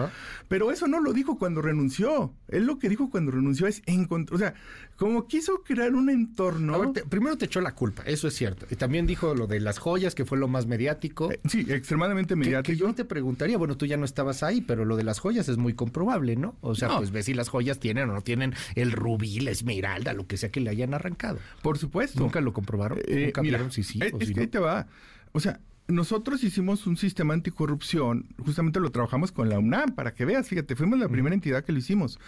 Pero 0.47 0.71
eso 0.71 0.87
no 0.87 1.01
lo 1.01 1.11
dijo 1.11 1.37
cuando 1.37 1.61
renunció. 1.61 2.33
Él 2.47 2.65
lo 2.65 2.79
que 2.79 2.87
dijo 2.87 3.09
cuando 3.09 3.31
renunció 3.31 3.67
es 3.67 3.83
encontrar, 3.85 4.35
o 4.35 4.39
sea, 4.39 4.53
como 4.95 5.27
quiso 5.27 5.63
crear 5.63 5.93
un 5.93 6.09
entorno. 6.09 6.93
primero 7.09 7.37
te 7.37 7.45
echó 7.45 7.61
la 7.61 7.73
culpa, 7.73 8.03
eso 8.05 8.27
es 8.27 8.35
cierto. 8.35 8.65
Y 8.69 8.75
también 8.75 9.07
dijo 9.07 9.33
lo 9.33 9.47
de 9.47 9.59
las 9.59 9.79
joyas, 9.79 10.15
que 10.15 10.25
fue 10.25 10.37
lo 10.37 10.47
más 10.47 10.67
mediático. 10.67 11.31
Eh, 11.31 11.39
sí, 11.47 11.65
extremadamente 11.69 12.35
mediático. 12.35 12.73
Que, 12.73 12.77
yo 12.77 12.93
te 12.93 13.05
preguntaría, 13.05 13.57
bueno, 13.57 13.77
tú 13.77 13.85
ya 13.85 13.97
no 13.97 14.05
estabas 14.05 14.43
ahí, 14.43 14.61
pero 14.61 14.85
lo 14.85 14.95
de 14.95 15.03
las 15.03 15.19
joyas 15.19 15.49
es 15.49 15.57
muy 15.57 15.73
comprobable, 15.73 16.35
¿no? 16.35 16.55
O 16.61 16.75
sea, 16.75 16.97
pues 16.97 17.11
ves 17.11 17.25
si 17.25 17.33
las 17.33 17.49
joyas 17.49 17.79
tienen 17.79 18.09
o 18.09 18.13
no 18.13 18.21
tienen 18.21 18.53
el 18.75 18.91
rubí, 18.91 19.39
la 19.39 19.51
esmeralda, 19.51 20.13
lo 20.13 20.27
que 20.27 20.37
sea 20.37 20.51
que 20.51 20.59
le 20.59 20.69
hayan 20.69 20.93
arrancado. 20.93 21.39
Por 21.61 21.77
supuesto. 21.77 22.19
¿Nunca 22.19 22.41
lo 22.41 22.53
comprobaron? 22.53 22.99
Eh, 23.05 23.25
¿Nunca 23.25 23.41
vieron 23.41 23.71
si 23.71 23.83
sí 23.83 23.99
o 24.11 24.19
si 24.19 24.33
no? 24.33 24.47
te 24.47 24.59
va. 24.59 24.87
O 25.31 25.39
sea, 25.39 25.59
nosotros 25.87 26.43
hicimos 26.43 26.87
un 26.87 26.97
sistema 26.97 27.33
anticorrupción, 27.33 28.27
justamente 28.43 28.79
lo 28.79 28.91
trabajamos 28.91 29.31
con 29.31 29.49
la 29.49 29.59
UNAM, 29.59 29.95
para 29.95 30.13
que 30.13 30.25
veas, 30.25 30.47
fíjate, 30.47 30.75
fuimos 30.75 30.99
la 30.99 31.09
primera 31.09 31.35
entidad 31.35 31.63
que 31.65 31.73
lo 31.73 31.79
hicimos. 31.79 32.19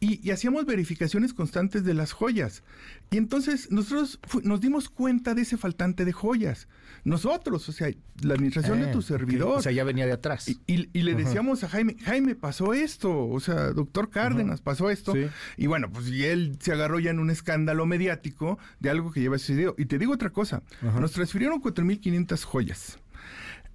Y, 0.00 0.30
hacíamos 0.30 0.66
verificaciones 0.66 1.32
constantes 1.32 1.84
de 1.84 1.94
las 1.94 2.12
joyas. 2.12 2.62
Y 3.10 3.16
entonces 3.16 3.70
nosotros 3.70 4.18
nos 4.42 4.60
dimos 4.60 4.88
cuenta 4.88 5.34
de 5.34 5.42
ese 5.42 5.56
faltante 5.56 6.04
de 6.04 6.12
joyas. 6.12 6.68
Nosotros, 7.08 7.68
o 7.68 7.72
sea, 7.72 7.90
la 8.22 8.34
administración 8.34 8.80
de 8.80 8.88
tu 8.88 8.98
ah, 8.98 9.02
servidor. 9.02 9.58
O 9.58 9.62
sea, 9.62 9.72
ya 9.72 9.84
venía 9.84 10.06
de 10.06 10.12
atrás. 10.12 10.48
Y, 10.66 10.76
le 10.92 11.14
decíamos 11.14 11.64
a 11.64 11.68
Jaime, 11.68 11.96
Jaime, 12.04 12.34
pasó 12.34 12.74
esto, 12.74 13.28
o 13.28 13.40
sea, 13.40 13.72
doctor 13.72 14.10
Cárdenas, 14.10 14.60
pasó 14.60 14.90
esto. 14.90 15.14
Y 15.56 15.66
bueno, 15.66 15.90
pues 15.90 16.08
y 16.08 16.24
él 16.24 16.58
se 16.60 16.72
agarró 16.72 17.00
ya 17.00 17.10
en 17.10 17.18
un 17.18 17.30
escándalo 17.30 17.86
mediático 17.86 18.58
de 18.80 18.90
algo 18.90 19.10
que 19.12 19.20
lleva 19.20 19.38
sucedido. 19.38 19.74
Y 19.78 19.86
te 19.86 19.98
digo 19.98 20.12
otra 20.12 20.30
cosa, 20.30 20.62
nos 20.82 21.12
transfirieron 21.12 21.60
4.500 21.60 22.44
joyas. 22.44 22.98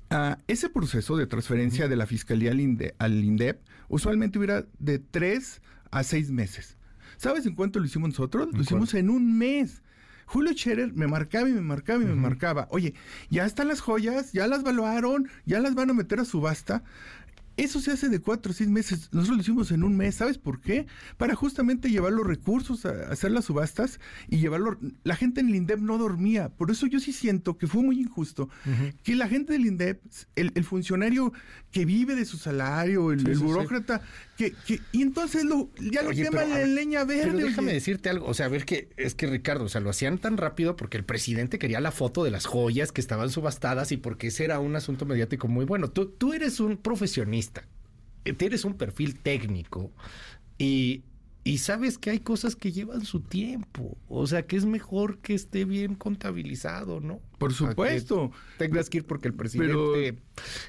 Ah, 0.09 0.37
ese 0.47 0.69
proceso 0.69 1.17
de 1.17 1.25
transferencia 1.25 1.87
de 1.87 1.95
la 1.95 2.05
Fiscalía 2.05 2.51
al, 2.51 3.23
INDEP 3.23 3.61
usualmente 3.87 4.37
hubiera 4.37 4.65
de 4.77 4.99
tres 4.99 5.61
a 5.89 6.03
seis 6.03 6.29
meses. 6.29 6.77
¿Sabes 7.17 7.45
en 7.45 7.55
cuánto 7.55 7.79
lo 7.79 7.85
hicimos 7.85 8.09
nosotros? 8.09 8.49
Lo 8.53 8.61
hicimos 8.61 8.93
en 8.93 9.09
un 9.09 9.37
mes. 9.37 9.82
Julio 10.25 10.53
Scherer 10.53 10.93
me 10.93 11.07
marcaba 11.07 11.49
y 11.49 11.53
me 11.53 11.61
marcaba 11.61 12.03
y 12.03 12.05
me 12.05 12.15
marcaba. 12.15 12.67
Oye, 12.71 12.93
ya 13.29 13.45
están 13.45 13.67
las 13.67 13.81
joyas, 13.81 14.31
ya 14.31 14.47
las 14.47 14.63
valuaron, 14.63 15.29
ya 15.45 15.59
las 15.59 15.75
van 15.75 15.89
a 15.89 15.93
meter 15.93 16.19
a 16.19 16.25
subasta. 16.25 16.83
Eso 17.55 17.79
se 17.79 17.91
hace 17.91 18.09
de 18.09 18.19
cuatro 18.19 18.51
o 18.51 18.55
seis 18.55 18.69
meses. 18.69 19.09
Nosotros 19.11 19.37
lo 19.37 19.41
hicimos 19.41 19.71
en 19.71 19.83
un 19.83 19.95
mes. 19.95 20.15
¿Sabes 20.15 20.39
por 20.39 20.59
qué? 20.59 20.87
Para 21.17 21.35
justamente 21.35 21.91
llevar 21.91 22.11
los 22.11 22.25
recursos 22.25 22.83
a 22.85 23.11
hacer 23.11 23.29
las 23.29 23.45
subastas 23.45 23.99
y 24.27 24.39
llevarlo. 24.39 24.79
La 25.03 25.15
gente 25.15 25.41
en 25.41 25.49
el 25.49 25.55
INDEP 25.55 25.79
no 25.79 25.99
dormía. 25.99 26.49
Por 26.49 26.71
eso 26.71 26.87
yo 26.87 26.99
sí 26.99 27.13
siento 27.13 27.57
que 27.59 27.67
fue 27.67 27.83
muy 27.83 27.99
injusto 27.99 28.49
que 29.03 29.15
la 29.15 29.27
gente 29.27 29.53
del 29.53 29.67
INDEP, 29.67 30.01
el, 30.35 30.63
funcionario 30.63 31.31
que 31.71 31.85
vive 31.85 32.15
de 32.15 32.25
su 32.25 32.37
salario, 32.37 33.11
el, 33.11 33.23
burócrata, 33.37 34.01
que, 34.37 34.53
y 34.91 35.01
entonces 35.01 35.43
lo, 35.43 35.69
ya 35.79 36.01
lo 36.01 36.11
queman 36.11 36.51
en 36.51 36.75
leña 36.75 37.03
verde. 37.03 37.31
Pero 37.33 37.47
déjame 37.47 37.73
decirte 37.73 38.09
algo. 38.09 38.27
O 38.27 38.33
sea, 38.33 38.47
a 38.47 38.49
ver 38.49 38.65
que 38.65 38.89
es 38.97 39.15
que 39.15 39.27
Ricardo, 39.27 39.65
o 39.65 39.69
sea, 39.69 39.81
lo 39.81 39.89
hacían 39.89 40.17
tan 40.17 40.37
rápido 40.37 40.75
porque 40.75 40.97
el 40.97 41.03
presidente 41.03 41.59
quería 41.59 41.79
la 41.79 41.91
foto 41.91 42.23
de 42.23 42.31
las 42.31 42.45
joyas 42.45 42.91
que 42.91 43.01
estaban 43.01 43.29
subastadas 43.29 43.91
y 43.91 43.97
porque 43.97 44.27
ese 44.27 44.45
era 44.45 44.59
un 44.59 44.75
asunto 44.75 45.05
mediático 45.05 45.47
muy 45.47 45.65
bueno. 45.65 45.89
Tú, 45.89 46.07
tú 46.07 46.33
eres 46.33 46.59
un 46.59 46.77
profesionista 46.77 47.67
eh, 48.25 48.33
tienes 48.33 48.63
un 48.63 48.75
perfil 48.75 49.19
técnico 49.19 49.91
y 50.57 51.03
y 51.45 51.57
sabes 51.57 51.97
que 51.97 52.09
hay 52.09 52.19
cosas 52.19 52.55
que 52.55 52.71
llevan 52.71 53.03
su 53.03 53.19
tiempo. 53.19 53.97
O 54.07 54.25
sea, 54.27 54.43
que 54.47 54.55
es 54.55 54.65
mejor 54.65 55.19
que 55.19 55.33
esté 55.33 55.65
bien 55.65 55.95
contabilizado, 55.95 57.01
¿no? 57.01 57.19
Por 57.37 57.53
supuesto. 57.53 58.31
Tengas 58.57 58.89
que 58.89 58.99
ir 58.99 59.05
porque 59.05 59.27
el 59.27 59.33
presidente 59.33 60.17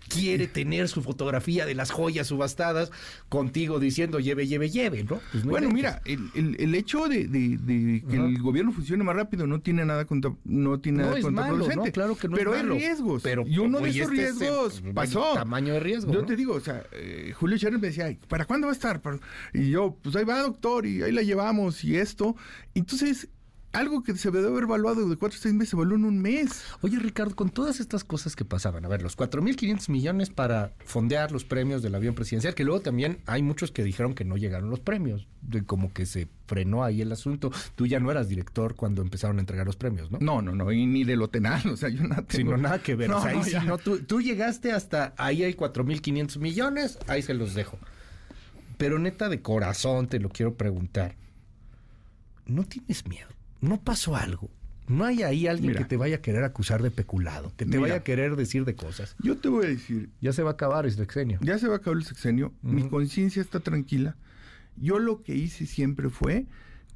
quiere 0.09 0.47
tener 0.47 0.89
su 0.89 1.03
fotografía 1.03 1.67
de 1.67 1.75
las 1.75 1.91
joyas 1.91 2.27
subastadas 2.27 2.91
contigo 3.29 3.79
diciendo 3.79 4.21
lleve, 4.21 4.47
lleve, 4.47 4.71
lleve, 4.71 5.05
¿no? 5.05 5.21
Pues 5.33 5.45
bueno, 5.45 5.71
mira, 5.71 6.03
el, 6.05 6.31
el, 6.35 6.75
hecho 6.75 7.09
de, 7.09 7.29
que 7.29 8.17
el 8.17 8.41
gobierno 8.41 8.73
funcione 8.73 9.05
más 9.05 9.15
rápido 9.15 9.47
no 9.47 9.61
tiene 9.61 9.85
nada 9.85 10.05
contra, 10.05 10.35
no 10.45 10.81
tiene 10.81 11.03
nada 11.03 11.21
contraproducente. 11.21 11.93
claro 11.93 12.17
que 12.17 12.29
no 12.29 12.37
pero 12.37 12.55
hay 12.55 12.63
riesgos. 12.63 13.23
Pero, 13.23 13.45
y 13.47 13.59
uno 13.59 13.81
de 13.81 13.91
esos 13.91 14.03
este 14.03 14.15
riesgos 14.15 14.83
pasó. 14.95 15.35
Tamaño 15.35 15.75
de 15.75 15.81
riesgo. 15.81 16.13
Yo 16.13 16.25
te 16.25 16.37
digo, 16.37 16.55
o 16.55 16.61
sea, 16.61 16.85
eh, 16.93 17.33
Julio 17.37 17.59
Chávez 17.59 17.81
me 17.81 17.89
decía, 17.89 18.17
¿para 18.29 18.45
cuándo 18.45 18.67
va 18.67 18.73
a 18.73 18.77
estar? 18.77 19.01
Y 19.53 19.71
yo, 19.71 19.97
pues 20.03 20.17
ahí 20.17 20.25
va, 20.25 20.41
doctor, 20.41 20.87
y 20.87 21.03
ahí 21.03 21.13
la 21.13 21.23
llevamos, 21.23 21.85
y 21.85 21.97
esto. 21.97 22.37
Entonces, 22.75 23.29
algo 23.75 24.03
que 24.03 24.17
se 24.17 24.31
debe 24.31 24.49
haber 24.49 24.65
evaluado 24.65 25.09
de 25.09 25.17
cuatro 25.17 25.39
o 25.39 25.43
seis 25.43 25.55
meses 25.55 25.71
se 25.71 25.77
evaluó 25.77 25.97
en 25.97 26.05
un 26.05 26.21
mes. 26.21 26.63
Oye, 26.81 26.99
Ricardo, 26.99 27.35
con 27.35 27.51
todas 27.51 27.81
estas 27.81 28.05
cosas 28.05 28.37
que 28.37 28.45
pasaban, 28.45 28.85
a 28.85 28.89
ver, 28.89 29.03
los 29.03 29.17
4.500 29.17 29.91
millones 29.91 30.31
para 30.31 30.73
fondear 30.85 31.33
los 31.33 31.45
premios 31.45 31.83
del 31.83 31.95
avión 31.95 32.15
presidencial, 32.15 32.55
que 32.55 32.65
luego 32.65 32.81
también 32.81 33.19
hay 33.27 33.43
muchos 33.43 33.73
que 33.73 33.83
dijeron 33.83 34.15
que 34.15 34.25
no 34.25 34.37
llegaron 34.37 34.71
los 34.71 34.81
premios, 34.81 35.27
de 35.43 35.65
como 35.65 35.93
que 35.93 36.07
se 36.07 36.29
frenó 36.47 36.85
ahí 36.85 37.03
el 37.03 37.13
asunto. 37.13 37.51
Tú 37.75 37.87
ya 37.87 38.01
no 38.01 38.11
eras 38.11 38.29
director 38.29 38.75
cuando 38.77 39.03
empezaron 39.03 39.39
a 39.39 39.41
entregar 39.41 39.67
los 39.67 39.77
premios, 39.77 40.11
¿no? 40.11 40.19
No, 40.21 40.41
no, 40.41 40.55
no, 40.55 40.71
y 40.73 40.87
ni 40.87 41.05
de 41.05 41.17
lo 41.17 41.29
tenal, 41.29 41.67
o 41.69 41.77
sea, 41.77 41.89
yo 41.89 42.03
nada 42.05 42.23
tengo. 42.23 42.57
nada 42.57 42.79
que 42.79 42.95
ver. 42.95 43.11
o 43.11 43.21
sea, 43.21 43.33
ahí 43.33 43.67
no, 43.67 43.79
tú, 43.79 43.99
tú 44.01 44.21
llegaste 44.21 44.73
hasta 44.73 45.15
ahí 45.17 45.43
hay 45.43 45.55
4.500 45.55 46.39
millones, 46.39 46.99
ahí 47.09 47.23
se 47.23 47.35
los 47.35 47.55
dejo. 47.55 47.79
Pero 48.79 48.99
neta, 48.99 49.29
de 49.29 49.41
corazón 49.41 50.09
te 50.09 50.19
lo 50.19 50.29
quiero 50.29 50.55
preguntar. 50.55 51.17
¿No 52.47 52.65
tienes 52.65 53.07
miedo? 53.07 53.34
No 53.65 53.81
pasó 53.81 54.17
algo. 54.17 54.51
No 54.87 55.05
hay 55.05 55.23
ahí 55.23 55.47
alguien 55.47 55.75
que 55.75 55.85
te 55.85 55.97
vaya 55.97 56.17
a 56.17 56.21
querer 56.21 56.45
acusar 56.45 56.83
de 56.83 56.91
peculado, 56.91 57.53
que 57.57 57.65
te 57.65 57.79
vaya 57.79 57.97
a 57.97 58.03
querer 58.03 58.37
decir 58.37 58.67
de 58.67 58.75
cosas. 58.75 59.17
Yo 59.19 59.39
te 59.39 59.49
voy 59.49 59.65
a 59.65 59.69
decir. 59.69 60.11
Ya 60.21 60.35
se 60.35 60.43
va 60.43 60.51
a 60.51 60.53
acabar 60.53 60.85
el 60.85 60.93
sexenio. 60.93 61.39
Ya 61.41 61.59
se 61.59 61.69
va 61.69 61.75
a 61.75 61.77
acabar 61.79 61.99
el 61.99 62.05
sexenio. 62.05 62.53
Mi 62.61 62.89
conciencia 62.89 63.41
está 63.41 63.61
tranquila. 63.61 64.17
Yo 64.77 64.99
lo 64.99 65.23
que 65.23 65.35
hice 65.35 65.67
siempre 65.67 66.11
fue 66.11 66.47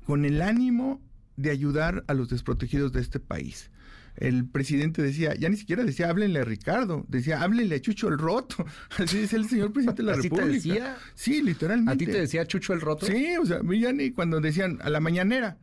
con 0.04 0.24
el 0.24 0.42
ánimo 0.42 1.00
de 1.36 1.50
ayudar 1.50 2.04
a 2.08 2.14
los 2.14 2.28
desprotegidos 2.28 2.92
de 2.92 3.00
este 3.00 3.20
país. 3.20 3.70
El 4.16 4.44
presidente 4.46 5.00
decía, 5.00 5.34
ya 5.36 5.48
ni 5.48 5.56
siquiera 5.56 5.84
decía, 5.84 6.10
háblenle 6.10 6.40
a 6.40 6.44
Ricardo, 6.44 7.06
decía, 7.08 7.40
háblenle 7.40 7.76
a 7.76 7.80
Chucho 7.80 8.08
el 8.08 8.18
Roto. 8.18 8.66
Así 8.98 9.18
decía 9.18 9.38
el 9.38 9.48
señor 9.48 9.72
presidente 9.72 10.02
de 10.02 10.10
la 10.10 10.16
República. 10.20 10.46
Te 10.46 10.52
decía? 10.52 10.96
Sí, 11.14 11.40
literalmente. 11.40 11.92
¿A 11.92 11.96
ti 11.96 12.04
te 12.04 12.20
decía 12.20 12.44
Chucho 12.44 12.72
el 12.74 12.80
Roto? 12.80 13.06
Sí, 13.06 13.36
o 13.40 13.46
sea, 13.46 13.60
ya 13.80 13.92
ni 13.92 14.10
cuando 14.10 14.40
decían 14.40 14.78
a 14.82 14.90
la 14.90 14.98
mañanera, 15.00 15.56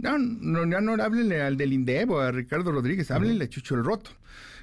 no, 0.00 0.18
no, 0.18 0.66
no, 0.66 0.80
no 0.80 1.02
háblenle 1.02 1.42
al 1.42 1.56
del 1.56 1.72
INDEB 1.72 2.10
o 2.10 2.20
a 2.20 2.32
Ricardo 2.32 2.72
Rodríguez, 2.72 3.10
háblenle 3.10 3.44
a 3.44 3.48
Chucho 3.48 3.74
el 3.74 3.84
Roto. 3.84 4.10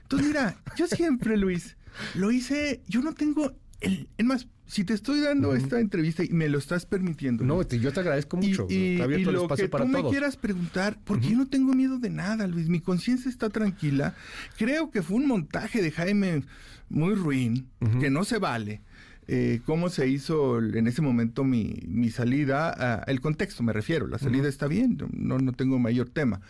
Entonces, 0.04 0.28
mira, 0.28 0.58
yo 0.76 0.88
siempre, 0.88 1.38
Luis, 1.38 1.78
lo 2.15 2.32
hice, 2.32 2.82
yo 2.88 3.02
no 3.02 3.13
tengo 3.13 3.54
el, 3.82 4.08
es 4.17 4.26
más, 4.26 4.48
si 4.67 4.84
te 4.84 4.93
estoy 4.93 5.21
dando 5.21 5.56
esta 5.56 5.80
entrevista 5.80 6.24
y 6.24 6.30
me 6.30 6.50
lo 6.50 6.58
estás 6.58 6.86
permitiendo. 6.86 7.43
No, 7.43 7.62
yo 7.62 7.93
te 7.93 8.00
agradezco 8.00 8.38
mucho. 8.38 8.65
Y, 8.69 8.98
lo 8.98 9.48
que 9.48 9.67
tú 9.67 9.88
me 9.88 10.04
quieras 10.10 10.38
preguntar, 10.38 10.98
porque 11.04 11.30
yo 11.30 11.38
no 11.38 11.48
tengo 11.48 11.74
miedo 11.74 12.00
de 12.00 12.10
nada, 12.10 12.48
Luis. 12.48 12.67
Mi 12.67 12.80
conciencia 12.80 13.30
está 13.30 13.50
tranquila. 13.50 14.15
Creo 14.58 14.89
que 14.89 15.04
fue 15.04 15.17
un 15.17 15.28
montaje 15.28 15.82
de 15.82 15.91
Jaime 15.91 16.43
muy 16.89 17.13
ruin, 17.13 17.67
que 18.00 18.10
no 18.10 18.24
se 18.24 18.39
vale. 18.39 18.82
Eh, 19.27 19.61
cómo 19.65 19.89
se 19.89 20.07
hizo 20.07 20.59
en 20.59 20.85
ese 20.85 21.01
momento 21.01 21.43
mi, 21.43 21.79
mi 21.88 22.11
salida, 22.11 23.03
el 23.07 23.21
contexto 23.21 23.63
me 23.63 23.73
refiero, 23.73 24.05
la 24.05 24.19
salida 24.19 24.47
está 24.47 24.67
bien, 24.67 24.97
no, 25.13 25.39
no 25.39 25.51
tengo 25.53 25.79
mayor 25.79 26.09
tema, 26.09 26.41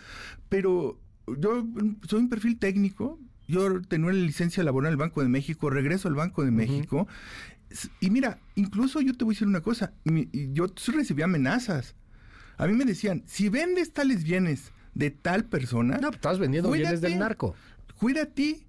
pero 0.50 1.00
yo 1.40 1.66
soy 2.06 2.20
un 2.20 2.30
perfil 2.30 2.58
técnico, 2.60 3.18
yo 3.48 3.82
tenía 3.82 4.08
una 4.08 4.16
licencia 4.16 4.62
laboral 4.62 4.90
en 4.90 4.94
el 4.94 4.98
Banco 4.98 5.22
de 5.22 5.30
México, 5.30 5.70
regreso 5.70 6.10
al 6.10 6.16
Banco 6.16 6.44
de 6.44 6.52
México, 6.52 7.08
y 8.02 8.10
mira, 8.10 8.40
incluso 8.56 9.00
yo 9.00 9.14
te 9.14 9.24
voy 9.24 9.34
a 9.34 9.36
decir 9.36 9.48
una 9.48 9.62
cosa, 9.62 9.94
yo 10.04 10.66
recibí 10.88 11.22
amenazas, 11.22 11.96
a 12.58 12.68
mí 12.68 12.74
me 12.74 12.84
decían, 12.84 13.24
si 13.26 13.48
vendes 13.48 13.94
tales 13.94 14.26
bienes 14.26 14.74
de 14.94 15.12
tal 15.12 15.46
persona... 15.46 15.98
No, 15.98 16.10
estás 16.10 16.40
vendiendo 16.40 16.72
bienes 16.72 17.02
del 17.02 17.20
narco. 17.20 17.56
Cuídate 17.98 18.66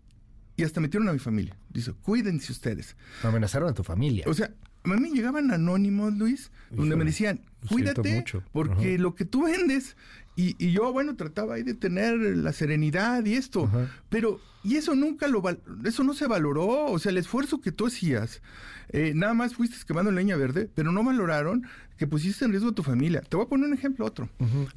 y 0.56 0.64
hasta 0.64 0.80
metieron 0.80 1.08
a 1.08 1.12
mi 1.12 1.18
familia. 1.18 1.56
Dice, 1.70 1.92
cuídense 1.92 2.52
ustedes. 2.52 2.96
Amenazaron 3.22 3.68
a 3.68 3.74
tu 3.74 3.82
familia. 3.82 4.24
O 4.26 4.34
sea, 4.34 4.50
a 4.84 4.96
mí 4.96 5.10
llegaban 5.10 5.50
anónimos, 5.50 6.14
Luis, 6.14 6.50
donde 6.70 6.96
me 6.96 7.04
decían, 7.04 7.40
cuídate, 7.68 8.24
porque 8.52 8.98
lo 8.98 9.14
que 9.14 9.24
tú 9.24 9.44
vendes, 9.44 9.96
y, 10.36 10.70
yo, 10.70 10.92
bueno, 10.92 11.16
trataba 11.16 11.54
ahí 11.54 11.62
de 11.62 11.74
tener 11.74 12.18
la 12.18 12.52
serenidad 12.52 13.24
y 13.24 13.34
esto, 13.34 13.70
pero, 14.08 14.40
y 14.62 14.76
eso 14.76 14.94
nunca 14.94 15.28
lo, 15.28 15.42
eso 15.84 16.04
no 16.04 16.14
se 16.14 16.26
valoró, 16.26 16.86
o 16.86 16.98
sea, 16.98 17.10
el 17.10 17.18
esfuerzo 17.18 17.60
que 17.60 17.72
tú 17.72 17.86
hacías, 17.86 18.42
eh, 18.90 19.12
nada 19.14 19.34
más 19.34 19.54
fuiste 19.54 19.76
quemando 19.86 20.12
leña 20.12 20.36
verde, 20.36 20.70
pero 20.74 20.92
no 20.92 21.02
valoraron 21.02 21.66
que 21.96 22.06
pusiste 22.06 22.44
en 22.44 22.52
riesgo 22.52 22.70
a 22.70 22.74
tu 22.74 22.82
familia. 22.82 23.22
Te 23.22 23.36
voy 23.36 23.46
a 23.46 23.48
poner 23.48 23.68
un 23.68 23.74
ejemplo 23.74 24.04
otro. 24.04 24.28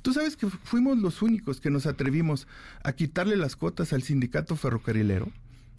Tú 0.01 0.13
sabes 0.13 0.37
que 0.37 0.47
fuimos 0.47 0.97
los 0.97 1.21
únicos 1.21 1.59
que 1.59 1.69
nos 1.69 1.85
atrevimos 1.85 2.47
a 2.83 2.93
quitarle 2.93 3.35
las 3.35 3.55
cotas 3.55 3.93
al 3.93 4.03
sindicato 4.03 4.55
ferrocarrilero. 4.55 5.31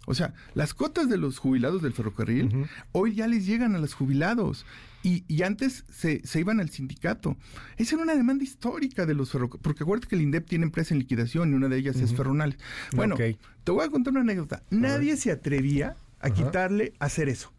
O 0.07 0.15
sea, 0.15 0.33
las 0.55 0.73
cotas 0.73 1.09
de 1.09 1.17
los 1.17 1.37
jubilados 1.37 1.81
del 1.81 1.93
ferrocarril 1.93 2.67
hoy 2.91 3.13
ya 3.13 3.27
les 3.27 3.45
llegan 3.45 3.75
a 3.75 3.79
los 3.79 3.93
jubilados 3.93 4.65
y, 5.03 5.41
antes 5.41 5.83
se, 5.89 6.21
iban 6.39 6.59
al 6.59 6.69
sindicato. 6.69 7.35
Esa 7.77 7.95
era 7.95 8.03
una 8.03 8.15
demanda 8.15 8.43
histórica 8.43 9.05
de 9.05 9.13
los 9.13 9.31
ferrocarriles, 9.31 9.63
porque 9.63 9.83
acuérdate 9.83 10.07
que 10.07 10.15
el 10.15 10.21
INDEP 10.21 10.47
tiene 10.47 10.65
empresa 10.65 10.93
en 10.93 10.99
liquidación 10.99 11.51
y 11.51 11.55
una 11.55 11.69
de 11.69 11.77
ellas 11.77 11.95
es 11.97 12.15
Ferronal. 12.15 12.57
Bueno, 12.95 13.15
te 13.15 13.71
voy 13.71 13.85
a 13.85 13.89
contar 13.89 14.11
una 14.11 14.21
anécdota. 14.21 14.63
Nadie 14.69 15.17
se 15.17 15.31
atrevía 15.31 15.95
a 16.19 16.29
quitarle 16.29 16.93
a 16.99 17.05
hacer 17.05 17.29
eso. 17.29 17.51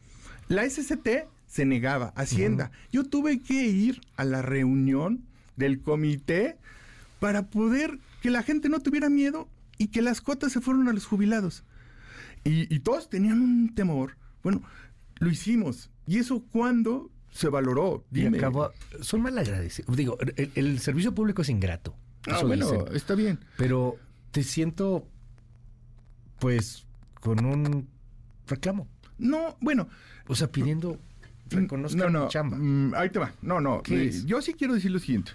La 0.48 0.68
SCT 0.68 1.08
se 1.46 1.64
negaba, 1.64 2.12
Hacienda. 2.16 2.70
Yo 2.92 3.04
tuve 3.04 3.40
que 3.40 3.66
ir 3.66 4.00
a 4.16 4.24
la 4.24 4.42
reunión 4.42 5.24
del 5.56 5.80
comité 5.80 6.56
para 7.20 7.46
poder 7.46 7.98
que 8.20 8.30
la 8.30 8.42
gente 8.42 8.68
no 8.68 8.80
tuviera 8.80 9.08
miedo 9.08 9.48
y 9.78 9.88
que 9.88 10.02
las 10.02 10.20
cotas 10.20 10.52
se 10.52 10.60
fueron 10.60 10.88
a 10.88 10.92
los 10.92 11.06
jubilados. 11.06 11.64
Y, 12.44 12.80
todos 12.80 13.08
tenían 13.08 13.40
un 13.40 13.74
temor. 13.74 14.16
Bueno, 14.42 14.62
lo 15.18 15.30
hicimos. 15.30 15.90
¿Y 16.06 16.18
eso 16.18 16.44
cuándo 16.50 17.10
se 17.30 17.48
valoró? 17.48 18.04
Dime. 18.10 18.40
son 19.00 19.22
mal 19.22 19.38
agradecidos. 19.38 19.96
Digo, 19.96 20.18
el, 20.20 20.78
servicio 20.80 21.14
público 21.14 21.42
es 21.42 21.48
ingrato. 21.48 21.94
Ah, 22.26 22.42
bueno, 22.44 22.86
está 22.88 23.14
bien. 23.14 23.38
Pero 23.56 23.96
te 24.32 24.42
siento, 24.42 25.06
pues, 26.40 26.86
con 27.20 27.44
un 27.44 27.88
reclamo. 28.48 28.88
No, 29.18 29.56
bueno. 29.60 29.88
O 30.26 30.34
sea, 30.34 30.50
pidiendo 30.50 30.98
reconozcan 31.52 32.12
no, 32.12 32.20
no, 32.20 32.28
chamba. 32.28 32.56
Mm, 32.56 32.94
ahí 32.94 33.10
te 33.10 33.18
va. 33.18 33.32
No, 33.42 33.60
no. 33.60 33.82
Eh, 33.88 34.12
yo 34.24 34.42
sí 34.42 34.54
quiero 34.54 34.74
decir 34.74 34.90
lo 34.90 34.98
siguiente. 34.98 35.32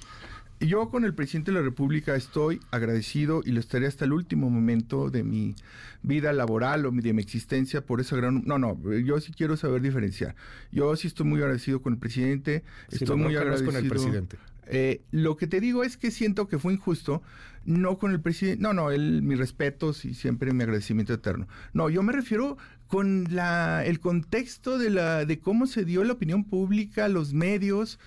Yo 0.60 0.90
con 0.90 1.06
el 1.06 1.14
presidente 1.14 1.52
de 1.52 1.60
la 1.60 1.64
República 1.64 2.16
estoy 2.16 2.60
agradecido 2.72 3.42
y 3.46 3.52
lo 3.52 3.60
estaré 3.60 3.86
hasta 3.86 4.06
el 4.06 4.14
último 4.14 4.50
momento 4.50 5.12
de 5.12 5.24
mi 5.24 5.56
vida 6.02 6.34
laboral 6.34 6.86
o 6.88 6.92
de 6.92 7.14
mi 7.14 7.22
existencia 7.22 7.86
por 7.86 8.02
esa 8.02 8.16
gran... 8.16 8.44
No, 8.46 8.58
no, 8.58 8.76
yo 8.98 9.20
sí 9.20 9.32
quiero 9.34 9.56
saber 9.56 9.84
diferenciar. 9.84 10.36
Yo 10.72 10.96
sí 10.96 11.08
estoy 11.08 11.28
muy 11.28 11.42
agradecido 11.42 11.84
con 11.84 11.94
el 11.94 12.00
presidente, 12.00 12.64
estoy 12.90 13.18
muy 13.18 13.36
agradecido... 13.36 13.72
con 13.72 13.84
el 13.84 13.88
presidente. 13.88 14.38
Eh, 14.70 15.02
lo 15.12 15.38
que 15.38 15.48
te 15.48 15.62
digo 15.62 15.84
es 15.84 15.96
que 15.96 16.10
siento 16.12 16.48
que 16.48 16.58
fue 16.58 16.74
injusto, 16.74 17.22
no 17.66 17.98
con 18.00 18.12
el 18.12 18.20
presidente, 18.20 18.62
no, 18.62 18.74
no, 18.74 18.92
él, 18.92 19.22
mis 19.22 19.38
respetos 19.38 20.06
y 20.06 20.14
siempre 20.14 20.52
mi 20.54 20.64
agradecimiento 20.64 21.14
eterno. 21.14 21.48
No, 21.74 21.90
yo 21.90 22.02
me 22.02 22.14
refiero 22.14 22.58
con 22.88 23.26
la, 23.30 23.86
el 23.86 24.00
contexto 24.00 24.78
de, 24.78 24.90
la, 24.90 25.26
de 25.26 25.40
cómo 25.40 25.68
se 25.68 25.86
dio 25.86 26.04
la 26.04 26.14
opinión 26.14 26.44
pública, 26.46 27.08
los 27.10 27.34
medios, 27.34 28.00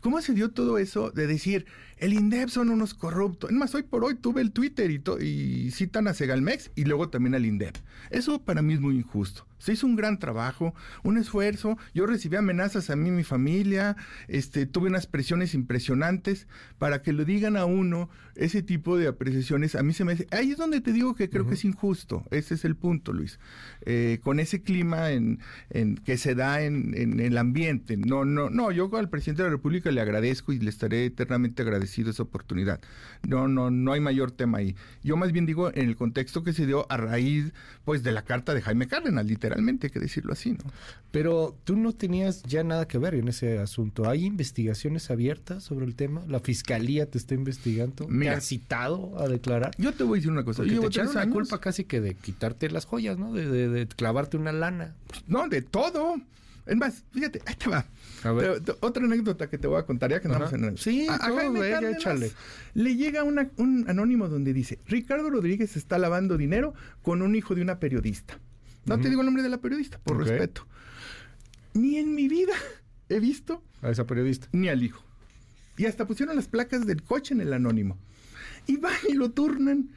cómo 0.00 0.20
se 0.20 0.34
dio 0.34 0.50
todo 0.50 0.78
eso 0.78 1.10
de 1.10 1.26
decir, 1.26 1.66
el 1.96 2.12
INDEP 2.12 2.48
son 2.50 2.68
unos 2.68 2.92
corruptos. 2.94 3.50
Es 3.50 3.56
más, 3.56 3.74
hoy 3.74 3.82
por 3.82 4.04
hoy 4.04 4.16
tuve 4.16 4.42
el 4.42 4.52
Twitter 4.52 4.90
y, 4.90 5.02
y 5.22 5.70
citan 5.70 6.08
a 6.08 6.14
Segalmex 6.14 6.70
y 6.74 6.84
luego 6.84 7.08
también 7.08 7.34
al 7.34 7.46
INDEP. 7.46 7.76
Eso 8.10 8.44
para 8.44 8.60
mí 8.60 8.74
es 8.74 8.80
muy 8.80 8.96
injusto. 8.96 9.46
Se 9.58 9.72
hizo 9.72 9.86
un 9.86 9.96
gran 9.96 10.18
trabajo, 10.18 10.74
un 11.02 11.16
esfuerzo. 11.16 11.78
Yo 11.94 12.06
recibí 12.06 12.36
amenazas 12.36 12.90
a 12.90 12.96
mí 12.96 13.08
y 13.08 13.12
mi 13.12 13.24
familia. 13.24 13.96
Este, 14.28 14.66
tuve 14.66 14.88
unas 14.88 15.06
presiones 15.06 15.54
impresionantes 15.54 16.46
para 16.78 17.00
que 17.00 17.14
lo 17.14 17.24
digan 17.24 17.56
a 17.56 17.64
uno. 17.64 18.10
Ese 18.34 18.62
tipo 18.62 18.98
de 18.98 19.08
apreciaciones 19.08 19.74
a 19.74 19.82
mí 19.82 19.94
se 19.94 20.04
me 20.04 20.12
hace. 20.12 20.26
Ahí 20.30 20.50
es 20.50 20.58
donde 20.58 20.82
te 20.82 20.92
digo 20.92 21.14
que 21.14 21.30
creo 21.30 21.46
que 21.46 21.54
es 21.54 21.64
injusto. 21.64 22.24
Ese 22.30 22.54
es 22.54 22.66
el 22.66 22.76
punto, 22.76 23.14
Luis. 23.14 23.40
Eh, 23.86 24.20
con 24.22 24.40
ese 24.40 24.62
clima 24.62 25.10
en, 25.10 25.40
en 25.70 25.96
que 25.96 26.18
se 26.18 26.34
da 26.34 26.60
en, 26.60 26.92
en, 26.94 27.18
el 27.18 27.38
ambiente. 27.38 27.96
No, 27.96 28.26
no, 28.26 28.50
no. 28.50 28.70
Yo 28.72 28.94
al 28.94 29.08
presidente 29.08 29.42
de 29.42 29.48
la 29.48 29.54
República 29.54 29.90
le 29.90 30.02
agradezco 30.02 30.52
y 30.52 30.58
le 30.58 30.68
estaré 30.68 31.06
eternamente 31.06 31.62
agradecido 31.62 31.85
ofrecido 31.86 32.10
esa 32.10 32.22
oportunidad. 32.24 32.80
No, 33.26 33.46
no, 33.48 33.70
no 33.70 33.92
hay 33.92 34.00
mayor 34.00 34.30
tema 34.32 34.58
ahí. 34.58 34.74
Yo 35.04 35.16
más 35.16 35.32
bien 35.32 35.46
digo 35.46 35.70
en 35.72 35.88
el 35.88 35.96
contexto 35.96 36.42
que 36.42 36.52
se 36.52 36.66
dio 36.66 36.90
a 36.90 36.96
raíz, 36.96 37.52
pues, 37.84 38.02
de 38.02 38.10
la 38.12 38.22
carta 38.22 38.54
de 38.54 38.60
Jaime 38.62 38.88
Cárdenas, 38.88 39.24
literalmente, 39.26 39.86
hay 39.86 39.90
que 39.92 40.00
decirlo 40.00 40.32
así, 40.32 40.52
¿no? 40.52 40.58
Pero 41.12 41.56
tú 41.64 41.76
no 41.76 41.92
tenías 41.92 42.42
ya 42.42 42.64
nada 42.64 42.88
que 42.88 42.98
ver 42.98 43.14
en 43.14 43.28
ese 43.28 43.58
asunto. 43.58 44.08
¿Hay 44.10 44.24
investigaciones 44.24 45.10
abiertas 45.10 45.62
sobre 45.62 45.86
el 45.86 45.94
tema? 45.94 46.22
¿La 46.28 46.40
fiscalía 46.40 47.08
te 47.08 47.18
está 47.18 47.34
investigando? 47.34 48.06
Mira. 48.08 48.32
¿Te 48.32 48.36
han 48.36 48.42
citado 48.42 49.18
a 49.18 49.28
declarar? 49.28 49.70
Yo 49.78 49.92
te 49.92 50.02
voy 50.04 50.16
a 50.16 50.18
decir 50.18 50.32
una 50.32 50.44
cosa. 50.44 50.58
Porque 50.58 50.74
yo 50.74 50.80
te 50.80 50.86
echaron 50.88 51.14
la 51.14 51.28
culpa 51.30 51.60
casi 51.60 51.84
que 51.84 52.00
de 52.00 52.14
quitarte 52.14 52.68
las 52.70 52.84
joyas, 52.84 53.16
¿no? 53.18 53.32
De, 53.32 53.46
de- 53.48 53.68
de 53.68 53.86
clavarte 53.86 54.36
una 54.36 54.52
lana. 54.52 54.94
No, 55.28 55.48
de 55.48 55.62
todo. 55.62 56.16
Es 56.66 56.76
más, 56.76 57.04
fíjate, 57.12 57.40
ahí 57.46 57.54
te 57.54 57.70
va. 57.70 57.86
A 58.24 58.32
ver. 58.32 58.54
Te- 58.60 58.72
te- 58.72 58.78
otra 58.80 59.04
anécdota 59.04 59.48
que 59.48 59.56
te 59.56 59.66
voy 59.68 59.78
a 59.78 59.84
contar, 59.86 60.10
ya 60.10 60.20
que 60.20 60.26
andamos 60.26 60.52
Ajá. 60.52 60.66
en. 60.66 60.76
Sí, 60.76 61.06
todo, 61.06 61.52
venga, 61.52 61.90
échale. 61.90 62.32
le 62.74 62.96
llega 62.96 63.22
una- 63.22 63.48
un 63.56 63.84
anónimo 63.88 64.28
donde 64.28 64.52
dice, 64.52 64.80
Ricardo 64.86 65.30
Rodríguez 65.30 65.76
está 65.76 65.96
lavando 65.98 66.36
dinero 66.36 66.74
con 67.02 67.22
un 67.22 67.36
hijo 67.36 67.54
de 67.54 67.62
una 67.62 67.78
periodista. 67.78 68.38
No 68.84 69.00
te 69.00 69.08
digo 69.08 69.20
el 69.22 69.26
nombre 69.26 69.42
de 69.42 69.48
la 69.48 69.58
periodista, 69.58 69.98
por 70.02 70.18
respeto. 70.18 70.66
Ni 71.74 71.96
en 71.98 72.14
mi 72.14 72.28
vida 72.28 72.52
he 73.08 73.20
visto 73.20 73.62
A 73.82 73.90
esa 73.90 74.06
periodista. 74.06 74.48
ni 74.52 74.68
al 74.68 74.82
hijo. 74.82 75.02
Y 75.76 75.84
hasta 75.86 76.06
pusieron 76.06 76.34
las 76.36 76.48
placas 76.48 76.86
del 76.86 77.02
coche 77.02 77.34
en 77.34 77.40
el 77.42 77.52
anónimo. 77.52 77.98
Y 78.66 78.78
van 78.78 78.94
y 79.08 79.12
lo 79.14 79.30
turnan. 79.30 79.90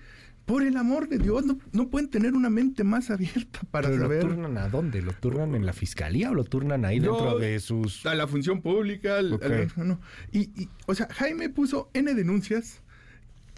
Por 0.50 0.64
el 0.64 0.78
amor 0.78 1.08
de 1.10 1.20
Dios, 1.20 1.46
no, 1.46 1.60
no 1.74 1.90
pueden 1.90 2.10
tener 2.10 2.34
una 2.34 2.50
mente 2.50 2.84
más 2.84 3.12
abierta 3.12 3.60
para 3.70 3.88
¿Pero 3.88 4.02
saber. 4.02 4.24
lo 4.24 4.30
turnan 4.32 4.58
a 4.58 4.68
dónde? 4.68 5.04
¿Lo 5.04 5.14
turnan 5.14 5.54
en 5.54 5.64
la 5.64 5.74
fiscalía 5.74 6.32
o 6.32 6.34
lo 6.34 6.44
turnan 6.44 6.86
ahí 6.86 7.00
dentro 7.00 7.38
de 7.38 7.60
sus...? 7.60 8.04
a 8.08 8.16
la 8.16 8.26
función 8.26 8.64
pública. 8.64 9.20
al- 9.20 9.34
Ok. 9.34 9.44
al- 9.44 9.72
no, 9.76 9.84
no. 9.84 10.02
Y, 10.32 10.40
y, 10.60 10.68
o 10.88 10.96
sea, 10.96 11.08
Jaime 11.12 11.50
puso 11.50 11.92
N 11.94 12.16
denuncias 12.16 12.82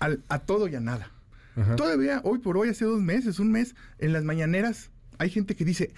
al- 0.02 0.22
a 0.28 0.40
todo 0.40 0.68
y 0.68 0.76
a 0.76 0.82
nada. 0.82 1.10
Ajá. 1.56 1.78
Todavía, 1.78 2.20
hoy 2.26 2.40
por 2.40 2.58
hoy, 2.58 2.68
hace 2.68 2.84
dos 2.84 3.00
meses, 3.02 3.40
un 3.40 3.52
mes, 3.54 3.74
en 3.98 4.12
las 4.12 4.26
mañaneras, 4.26 4.92
hay 5.18 5.30
gente 5.30 5.56
que 5.56 5.64
dice, 5.64 5.94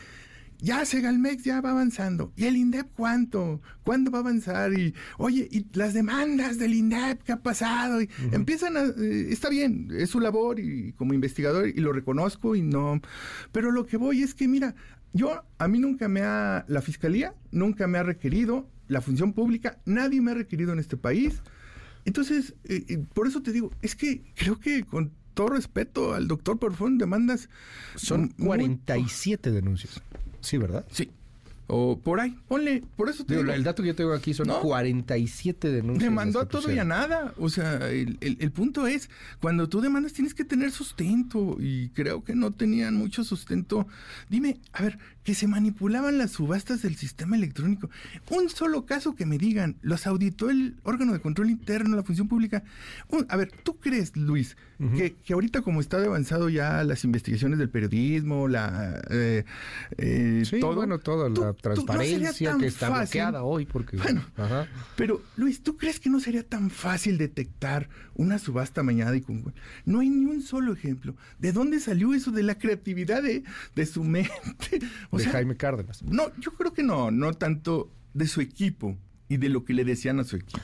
ya 0.63 0.85
Segalmex 0.85 1.43
ya 1.43 1.59
va 1.59 1.71
avanzando. 1.71 2.31
¿Y 2.37 2.45
el 2.45 2.55
INDEP 2.55 2.87
cuánto? 2.95 3.61
¿Cuándo 3.83 4.09
va 4.11 4.19
a 4.19 4.21
avanzar? 4.21 4.71
Y, 4.73 4.93
oye, 5.17 5.47
¿y 5.51 5.65
las 5.77 5.93
demandas 5.93 6.57
del 6.57 6.73
INDEP 6.73 7.21
qué 7.21 7.33
ha 7.33 7.41
pasado? 7.43 8.01
Y 8.01 8.09
empiezan 8.31 8.77
a... 8.77 8.83
eh, 8.85 9.27
está 9.29 9.49
bien, 9.49 9.89
es 9.91 10.09
su 10.09 10.21
labor 10.21 10.61
y 10.61 10.93
como 10.93 11.13
investigador 11.13 11.67
y 11.67 11.73
lo 11.81 11.91
reconozco 11.91 12.55
y 12.55 12.61
no... 12.61 13.01
Pero 13.51 13.71
lo 13.71 13.85
que 13.85 13.97
voy 13.97 14.23
es 14.23 14.33
que, 14.33 14.47
mira, 14.47 14.73
yo, 15.11 15.43
a 15.57 15.67
mí 15.67 15.79
nunca 15.79 16.07
me 16.07 16.21
ha... 16.21 16.63
La 16.69 16.81
fiscalía 16.81 17.35
nunca 17.51 17.85
me 17.87 17.97
ha 17.97 18.03
requerido, 18.03 18.69
la 18.87 19.01
función 19.01 19.33
pública, 19.33 19.79
nadie 19.85 20.21
me 20.21 20.31
ha 20.31 20.35
requerido 20.35 20.71
en 20.71 20.79
este 20.79 20.95
país. 20.95 21.41
Entonces, 22.05 22.55
eh, 22.63 22.85
eh, 22.87 23.03
por 23.13 23.27
eso 23.27 23.41
te 23.41 23.51
digo, 23.51 23.69
es 23.81 23.95
que 23.95 24.23
creo 24.35 24.59
que 24.59 24.85
con 24.85 25.11
todo 25.33 25.49
respeto 25.49 26.13
al 26.13 26.29
doctor, 26.29 26.57
por 26.57 26.73
fueron 26.73 26.97
demandas... 26.97 27.49
Son 27.95 28.33
muy- 28.37 28.47
47 28.47 29.51
denuncias. 29.51 30.01
Sí, 30.43 30.57
¿verdad? 30.57 30.85
Sí. 30.91 31.11
O 31.67 31.97
por 31.97 32.19
ahí, 32.19 32.35
ponle, 32.47 32.83
por 32.97 33.09
eso 33.09 33.23
te 33.25 33.33
Digo, 33.33 33.43
digo, 33.43 33.53
el 33.55 33.63
dato 33.63 33.81
que 33.83 33.87
yo 33.87 33.95
tengo 33.95 34.13
aquí 34.13 34.33
son 34.33 34.47
No. 34.47 34.59
47 34.59 35.71
denuncias. 35.71 36.03
demandó 36.03 36.41
a 36.41 36.47
todo 36.47 36.71
y 36.71 36.77
a 36.77 36.83
nada. 36.83 37.33
O 37.37 37.49
sea, 37.49 37.89
el, 37.89 38.17
el- 38.21 38.37
el 38.41 38.51
punto 38.51 38.85
es, 38.85 39.09
cuando 39.39 39.69
tú 39.69 39.79
demandas 39.81 40.13
tienes 40.13 40.33
que 40.33 40.43
tener 40.43 40.71
sustento 40.71 41.57
y 41.59 41.89
creo 41.89 42.23
que 42.23 42.35
no 42.35 42.51
tenían 42.51 42.95
mucho 42.95 43.23
sustento. 43.23 43.87
Dime, 44.29 44.57
a 44.73 44.83
ver, 44.83 44.99
que 45.23 45.33
se 45.35 45.47
manipulaban 45.47 46.17
las 46.17 46.31
subastas 46.31 46.81
del 46.81 46.95
sistema 46.97 47.37
electrónico. 47.37 47.89
Un 48.29 48.49
solo 48.49 48.85
caso 48.85 49.15
que 49.15 49.25
me 49.25 49.37
digan, 49.37 49.77
los 49.81 50.05
auditó 50.05 50.49
el 50.49 50.75
órgano 50.83 51.13
de 51.13 51.21
control 51.21 51.49
interno, 51.49 51.95
la 51.95 52.03
función 52.03 52.27
pública. 52.27 52.63
Un- 53.07 53.25
a 53.29 53.37
ver, 53.37 53.51
¿tú 53.63 53.77
crees, 53.77 54.15
Luis, 54.17 54.57
que, 54.97 55.13
que 55.23 55.31
ahorita 55.31 55.61
como 55.61 55.79
está 55.79 55.95
avanzado 56.03 56.49
ya 56.49 56.83
las 56.83 57.05
investigaciones 57.05 57.57
del 57.57 57.69
periodismo, 57.69 58.49
la... 58.49 59.01
eh, 59.09 59.45
eh, 59.97 60.43
Sí, 60.45 60.59
todo, 60.59 60.75
bueno, 60.75 60.99
toda 60.99 61.33
tú- 61.33 61.52
la 61.61 61.75
no 61.75 61.83
transparencia 61.85 62.51
tan 62.51 62.59
que 62.59 62.67
está 62.67 62.87
fácil. 62.89 63.03
bloqueada 63.21 63.43
hoy 63.43 63.65
porque... 63.65 63.97
Bueno, 63.97 64.25
Ajá. 64.37 64.67
pero, 64.95 65.21
Luis, 65.37 65.61
¿tú 65.63 65.77
crees 65.77 65.99
que 65.99 66.09
no 66.09 66.19
sería 66.19 66.43
tan 66.47 66.69
fácil 66.69 67.17
detectar 67.17 67.89
una 68.15 68.39
subasta 68.39 68.83
mañana 68.83 69.15
y 69.15 69.21
con... 69.21 69.53
No 69.85 69.99
hay 69.99 70.09
ni 70.09 70.25
un 70.25 70.41
solo 70.41 70.73
ejemplo. 70.73 71.15
¿De 71.39 71.51
dónde 71.51 71.79
salió 71.79 72.13
eso 72.13 72.31
de 72.31 72.43
la 72.43 72.57
creatividad 72.57 73.23
de, 73.23 73.43
de 73.75 73.85
su 73.85 74.03
mente? 74.03 74.31
O 75.09 75.17
de 75.17 75.23
sea, 75.23 75.33
Jaime 75.33 75.55
Cárdenas. 75.57 76.01
no, 76.03 76.31
yo 76.39 76.51
creo 76.53 76.73
que 76.73 76.83
no, 76.83 77.11
no 77.11 77.33
tanto 77.33 77.91
de 78.13 78.27
su 78.27 78.41
equipo 78.41 78.97
y 79.29 79.37
de 79.37 79.49
lo 79.49 79.65
que 79.65 79.73
le 79.73 79.83
decían 79.85 80.19
a 80.19 80.23
su 80.23 80.35
equipo. 80.35 80.59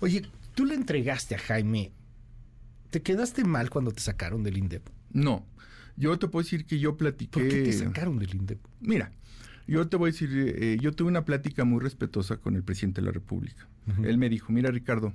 Oye, 0.00 0.22
tú 0.54 0.64
le 0.64 0.74
entregaste 0.74 1.34
a 1.34 1.38
Jaime. 1.38 1.92
¿Te 2.90 3.02
quedaste 3.02 3.44
mal 3.44 3.70
cuando 3.70 3.92
te 3.92 4.00
sacaron 4.02 4.42
del 4.42 4.58
INDEP? 4.58 4.88
No, 5.12 5.46
yo 5.96 6.18
te 6.18 6.28
puedo 6.28 6.42
decir 6.42 6.66
que 6.66 6.78
yo 6.78 6.96
platiqué... 6.96 7.40
¿Por 7.40 7.48
qué 7.48 7.62
te 7.62 7.72
sacaron 7.72 8.18
del 8.18 8.34
INDEP? 8.34 8.58
Mira, 8.80 9.12
yo 9.70 9.88
te 9.88 9.96
voy 9.96 10.10
a 10.10 10.12
decir, 10.12 10.30
eh, 10.34 10.78
yo 10.80 10.92
tuve 10.92 11.08
una 11.08 11.24
plática 11.24 11.64
muy 11.64 11.80
respetuosa 11.80 12.38
con 12.38 12.56
el 12.56 12.64
presidente 12.64 13.00
de 13.00 13.06
la 13.06 13.12
República. 13.12 13.68
Él 14.02 14.18
me 14.18 14.28
dijo, 14.28 14.52
mira 14.52 14.70
Ricardo, 14.70 15.12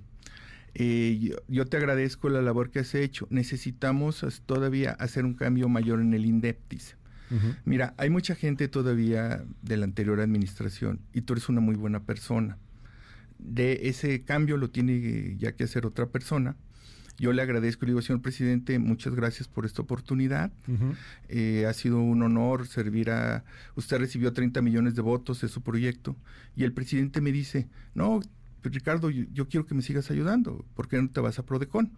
eh, 0.73 1.17
yo, 1.21 1.35
yo 1.47 1.65
te 1.65 1.77
agradezco 1.77 2.29
la 2.29 2.41
labor 2.41 2.71
que 2.71 2.79
has 2.79 2.95
hecho. 2.95 3.27
Necesitamos 3.29 4.25
todavía 4.45 4.91
hacer 4.91 5.25
un 5.25 5.33
cambio 5.33 5.67
mayor 5.67 5.99
en 5.99 6.13
el 6.13 6.25
INDEP, 6.25 6.59
dice. 6.69 6.95
Mira, 7.65 7.95
hay 7.97 8.09
mucha 8.09 8.35
gente 8.35 8.67
todavía 8.67 9.43
de 9.61 9.77
la 9.77 9.85
anterior 9.85 10.21
administración 10.21 11.01
y 11.11 11.21
tú 11.21 11.33
eres 11.33 11.49
una 11.49 11.59
muy 11.59 11.75
buena 11.75 12.03
persona. 12.03 12.57
De 13.39 13.89
ese 13.89 14.23
cambio 14.23 14.57
lo 14.57 14.69
tiene 14.69 15.35
ya 15.37 15.53
que 15.53 15.65
hacer 15.65 15.85
otra 15.85 16.07
persona. 16.07 16.55
Yo 17.17 17.31
le 17.31 17.41
agradezco, 17.41 17.85
le 17.85 17.91
digo, 17.91 18.01
señor 18.01 18.21
presidente, 18.21 18.77
muchas 18.77 19.15
gracias 19.15 19.47
por 19.47 19.65
esta 19.65 19.81
oportunidad. 19.81 20.51
Eh, 21.29 21.65
ha 21.65 21.73
sido 21.73 21.99
un 21.99 22.21
honor 22.23 22.67
servir 22.67 23.09
a... 23.09 23.43
Usted 23.75 23.97
recibió 23.97 24.33
30 24.33 24.61
millones 24.61 24.95
de 24.95 25.01
votos 25.01 25.41
de 25.41 25.47
su 25.47 25.61
proyecto 25.61 26.15
y 26.55 26.63
el 26.63 26.73
presidente 26.73 27.21
me 27.21 27.31
dice, 27.31 27.67
no, 27.93 28.19
Ricardo, 28.63 29.09
yo, 29.09 29.23
yo 29.33 29.47
quiero 29.47 29.65
que 29.65 29.75
me 29.75 29.81
sigas 29.81 30.11
ayudando, 30.11 30.65
¿por 30.75 30.87
qué 30.87 31.01
no 31.01 31.09
te 31.09 31.21
vas 31.21 31.39
a 31.39 31.45
Prodecon? 31.45 31.91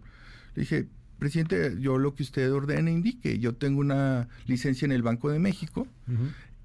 Le 0.54 0.62
dije, 0.62 0.88
presidente, 1.18 1.76
yo 1.80 1.98
lo 1.98 2.14
que 2.14 2.24
usted 2.24 2.52
ordene 2.52 2.92
indique, 2.92 3.40
yo 3.40 3.56
tengo 3.56 3.80
una 3.80 4.28
licencia 4.46 4.86
en 4.86 4.92
el 4.92 5.02
Banco 5.02 5.30
de 5.30 5.40
México 5.40 5.88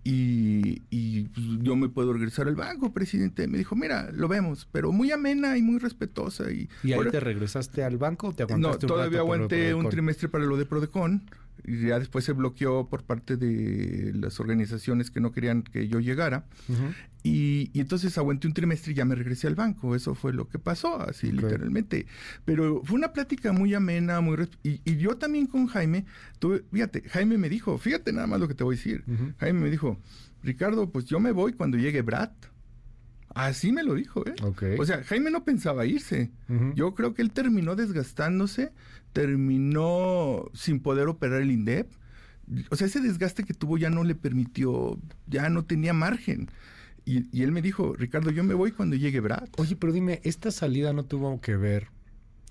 y, 0.05 0.83
y, 0.91 1.25
pues, 1.29 1.47
yo 1.62 1.77
me 1.77 1.88
puedo 1.88 2.12
regresar 2.12 2.49
al 2.49 2.57
banco, 2.57 2.93
presidente. 2.93 3.47
Me 3.47 3.59
dijo, 3.59 3.77
mira, 3.77 4.11
lo 4.12 4.27
vemos, 4.29 4.69
pero 4.73 4.91
muy 4.93 5.12
amena 5.12 5.57
y 5.57 5.62
muy 5.62 5.79
respetuosa. 5.79 6.51
¿Y, 6.51 6.69
¿Y 6.83 6.88
ahí 6.88 6.93
Ahora- 6.95 7.11
te 7.12 7.21
regresaste 7.21 7.85
al 7.85 7.99
banco 7.99 8.29
o 8.29 8.33
te 8.35 8.43
no, 8.45 8.47
aguantaste 8.55 8.87
un 8.87 8.88
todavía 8.88 9.19
rato 9.19 9.33
aguanté 9.33 9.75
un 9.75 9.88
trimestre 9.88 10.29
para 10.29 10.45
lo 10.45 10.57
de 10.57 10.67
Prodecon 10.67 11.23
y 11.64 11.87
ya 11.88 11.98
después 11.98 12.25
se 12.25 12.33
bloqueó 12.33 12.88
por 12.88 13.05
parte 13.05 13.37
de 13.37 14.12
las 14.14 14.40
organizaciones 14.40 15.11
que 15.11 15.20
no 15.20 15.33
querían 15.33 15.62
que 15.62 15.88
yo 15.88 16.01
llegara. 16.01 16.44
Ujú. 16.68 16.92
Y, 17.22 17.70
y 17.72 17.81
entonces 17.81 18.18
aguanté 18.18 18.48
un 18.48 18.53
trimestre 18.55 18.92
y 18.92 18.94
ya 18.96 19.05
me 19.05 19.14
regresé 19.14 19.46
al 19.46 19.55
banco. 19.55 19.94
Eso 19.94 20.14
fue 20.14 20.33
lo 20.33 20.48
que 20.48 20.59
pasó, 20.59 21.01
así 21.01 21.29
Ok. 21.29 21.35
literalmente. 21.35 22.07
Pero 22.44 22.83
fue 22.85 22.96
una 22.96 23.12
plática 23.12 23.53
muy 23.53 23.75
amena, 23.75 24.20
muy... 24.20 24.37
Y, 24.64 24.81
y 24.85 24.96
yo 24.96 25.16
también 25.18 25.46
con 25.46 25.66
Jaime, 25.68 26.05
tuve, 26.40 26.64
fíjate, 26.72 27.09
Jaime 27.09 27.38
me 27.38 27.48
dijo, 27.48 27.79
fíjate 27.79 28.12
nada 28.12 28.27
más 28.27 28.40
lo 28.40 28.48
que 28.48 28.55
te 28.55 28.64
voy 28.64 28.75
a 28.75 28.79
decir. 28.79 29.05
Ujú. 29.07 29.33
Jaime 29.38 29.61
me 29.61 29.70
dijo, 29.70 30.01
Ricardo, 30.42 30.90
pues 30.90 31.05
yo 31.05 31.20
me 31.20 31.31
voy 31.31 31.53
cuando 31.53 31.79
llegue 31.79 32.03
Brad. 32.03 32.31
Así 33.35 33.72
me 33.72 33.83
lo 33.83 33.94
dijo, 33.94 34.27
¿eh? 34.27 34.35
Ok. 34.42 34.62
O 34.79 34.85
sea, 34.85 35.03
Jaime 35.05 35.31
no 35.31 35.42
pensaba 35.42 35.87
irse. 35.87 36.31
Ujú. 36.51 36.75
Yo 36.75 36.94
creo 36.94 37.14
que 37.14 37.22
él 37.22 37.31
terminó 37.31 37.77
desgastándose, 37.77 38.72
terminó 39.12 40.51
sin 40.55 40.81
poder 40.81 41.09
operar 41.09 41.42
el 41.42 41.51
INDEP. 41.51 41.90
O 42.70 42.77
sea, 42.77 42.87
ese 42.87 43.01
desgaste 43.01 43.44
que 43.44 43.55
tuvo 43.55 43.79
ya 43.79 43.90
no 43.90 44.05
le 44.05 44.14
permitió, 44.14 44.98
ya 45.27 45.48
no 45.48 45.64
tenía 45.64 45.92
margen. 45.92 46.48
Y, 47.05 47.27
y 47.37 47.42
él 47.42 47.53
me 47.53 47.62
dijo, 47.62 47.94
Ricardo, 47.94 48.31
yo 48.31 48.44
me 48.44 48.55
voy 48.55 48.72
cuando 48.72 48.96
llegue 48.96 49.20
Brad. 49.20 49.48
Oye, 49.59 49.77
pero 49.77 49.92
dime, 49.92 50.20
¿esta 50.25 50.51
salida 50.51 50.92
no 50.92 51.05
tuvo 51.05 51.40
que 51.40 51.57
ver 51.57 51.88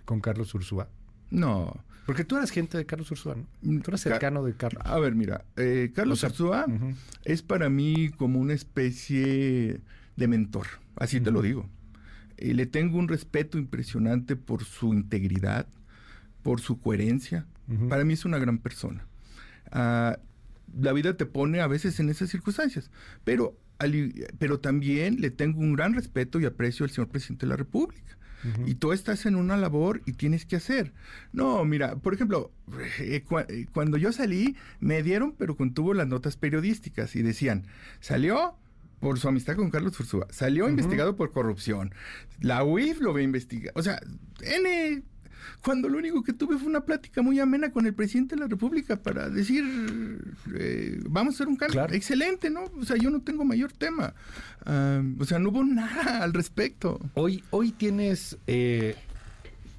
con 0.06 0.20
Carlos 0.22 0.54
Ursúa? 0.54 0.90
No. 1.30 1.84
Porque 2.06 2.26
tú 2.26 2.36
eras 2.36 2.50
gente 2.50 2.78
de 2.78 2.86
Carlos 2.86 3.12
Ursúa, 3.12 3.36
¿no? 3.36 3.46
Tú 3.82 3.92
eras 3.92 4.04
Ca- 4.04 4.10
cercano 4.12 4.44
de 4.44 4.54
Carlos. 4.54 4.82
A 4.86 4.98
ver, 5.00 5.14
mira, 5.16 5.46
eh, 5.56 5.92
Carlos 5.96 6.24
O 6.24 6.30
sea, 6.30 6.66
ujú. 6.68 6.94
es 7.24 7.42
para 7.44 7.70
mí 7.70 8.10
como 8.18 8.40
una 8.40 8.54
especie 8.54 9.82
de 10.16 10.28
mentor, 10.28 10.68
así 10.96 11.22
te 11.22 11.32
lo 11.32 11.42
digo. 11.42 11.70
Eh, 12.38 12.54
le 12.54 12.66
tengo 12.66 12.98
un 12.98 13.08
respeto 13.08 13.58
impresionante 13.58 14.36
por 14.36 14.64
su 14.66 14.94
integridad, 14.94 15.68
por 16.44 16.62
su 16.62 16.80
coherencia. 16.80 17.46
Ujú. 17.68 17.88
Para 17.90 18.04
mí 18.06 18.14
es 18.14 18.26
una 18.26 18.38
gran 18.40 18.58
persona. 18.58 19.06
Ah, 19.72 20.18
la 20.80 20.94
vida 20.94 21.16
te 21.18 21.26
pone 21.26 21.60
a 21.62 21.68
veces 21.68 22.00
en 22.00 22.10
esas 22.10 22.30
circunstancias, 22.30 22.92
pero, 23.24 23.58
al- 23.80 24.14
pero 24.40 24.60
también 24.60 25.20
le 25.22 25.30
tengo 25.32 25.60
un 25.60 25.74
gran 25.74 25.94
respeto 25.94 26.40
y 26.40 26.46
aprecio 26.46 26.86
al 26.86 26.92
señor 26.92 27.10
presidente 27.10 27.46
de 27.46 27.50
la 27.50 27.58
República. 27.58 28.18
Y 28.66 28.74
tú 28.74 28.92
estás 28.92 29.28
en 29.28 29.36
una 29.36 29.56
labor 29.56 30.02
y 30.08 30.14
tienes 30.14 30.48
que 30.48 30.56
hacer. 30.56 30.94
No, 31.32 31.64
mira, 31.64 31.98
por 31.98 32.16
ejemplo, 32.16 32.52
eh, 33.00 33.24
cua- 33.24 33.46
eh, 33.48 33.68
cuando 33.72 33.98
yo 33.98 34.12
salí, 34.12 34.56
me 34.80 35.04
dieron, 35.04 35.34
pero 35.38 35.56
contuvo 35.56 35.94
las 35.94 36.08
notas 36.08 36.38
periodísticas 36.38 37.16
y 37.16 37.22
decían, 37.22 37.68
salió 38.00 38.56
por 39.00 39.20
su 39.20 39.28
amistad 39.28 39.58
con 39.58 39.70
Carlos 39.70 40.00
Ursúa. 40.00 40.26
Salió 40.32 40.68
investigado 40.68 41.16
por 41.16 41.32
corrupción. 41.32 41.94
La 42.40 42.64
UIF 42.64 43.00
lo 43.00 43.14
ve 43.14 43.22
investigar. 43.22 43.74
O 43.76 43.84
sea, 43.84 44.02
N 44.42 45.04
cuando 45.64 45.90
lo 45.90 45.98
único 45.98 46.24
que 46.24 46.34
tuve 46.34 46.58
fue 46.58 46.68
una 46.68 46.86
plática 46.86 47.22
muy 47.22 47.40
amena 47.40 47.72
con 47.72 47.86
el 47.86 47.94
presidente 47.94 48.36
de 48.36 48.42
la 48.42 48.48
República 48.48 49.02
para 49.02 49.30
decir, 49.30 49.64
eh, 50.56 51.00
vamos 51.10 51.34
a 51.34 51.38
hacer 51.38 51.48
un 51.48 51.56
cambio. 51.56 51.86
Excelente, 51.90 52.50
¿no? 52.50 52.64
O 52.80 52.86
sea, 52.86 52.98
yo 52.98 53.10
no 53.10 53.22
tengo 53.22 53.46
mayor 53.46 53.72
tema. 53.72 54.14
O 55.20 55.26
sea, 55.26 55.40
no 55.40 55.50
hubo 55.50 55.64
nada 55.64 56.20
al 56.24 56.34
respecto. 56.34 57.00
Hoy, 57.14 57.44
hoy 57.52 57.72
tienes 57.72 58.38
eh, 58.48 58.96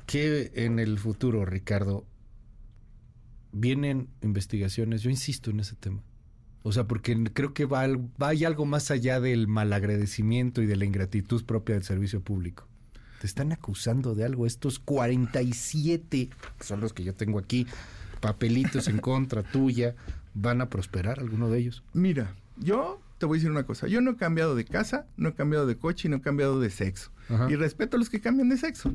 que 0.06 0.52
en 0.54 0.78
el 0.78 0.98
futuro, 0.98 1.44
Ricardo, 1.44 2.04
vienen 3.52 4.08
investigaciones, 4.22 5.02
yo 5.02 5.10
insisto 5.10 5.50
en 5.50 5.60
ese 5.60 5.76
tema. 5.76 6.02
O 6.64 6.70
sea, 6.70 6.86
porque 6.86 7.20
creo 7.32 7.54
que 7.54 7.64
va, 7.64 7.86
va 7.88 8.28
hay 8.28 8.44
algo 8.44 8.66
más 8.66 8.90
allá 8.92 9.20
del 9.20 9.48
malagradecimiento 9.48 10.62
y 10.62 10.66
de 10.66 10.76
la 10.76 10.84
ingratitud 10.84 11.44
propia 11.44 11.74
del 11.74 11.82
servicio 11.82 12.20
público 12.20 12.68
te 13.22 13.28
están 13.28 13.52
acusando 13.52 14.16
de 14.16 14.24
algo. 14.24 14.46
Estos 14.46 14.80
47, 14.80 16.28
que 16.58 16.64
son 16.64 16.80
los 16.80 16.92
que 16.92 17.04
yo 17.04 17.14
tengo 17.14 17.38
aquí, 17.38 17.68
papelitos 18.20 18.88
en 18.88 18.98
contra 18.98 19.44
tuya, 19.44 19.94
¿van 20.34 20.60
a 20.60 20.68
prosperar 20.68 21.20
alguno 21.20 21.48
de 21.48 21.60
ellos? 21.60 21.84
Mira, 21.92 22.34
yo 22.56 23.00
te 23.18 23.26
voy 23.26 23.36
a 23.36 23.38
decir 23.38 23.52
una 23.52 23.62
cosa. 23.62 23.86
Yo 23.86 24.00
no 24.00 24.10
he 24.10 24.16
cambiado 24.16 24.56
de 24.56 24.64
casa, 24.64 25.06
no 25.16 25.28
he 25.28 25.34
cambiado 25.34 25.68
de 25.68 25.76
coche 25.76 26.08
y 26.08 26.10
no 26.10 26.16
he 26.16 26.20
cambiado 26.20 26.58
de 26.58 26.68
sexo. 26.70 27.12
Y 27.48 27.54
respeto 27.54 27.96
a 27.96 28.00
los 28.00 28.10
que 28.10 28.20
cambian 28.20 28.48
de 28.48 28.56
sexo. 28.56 28.92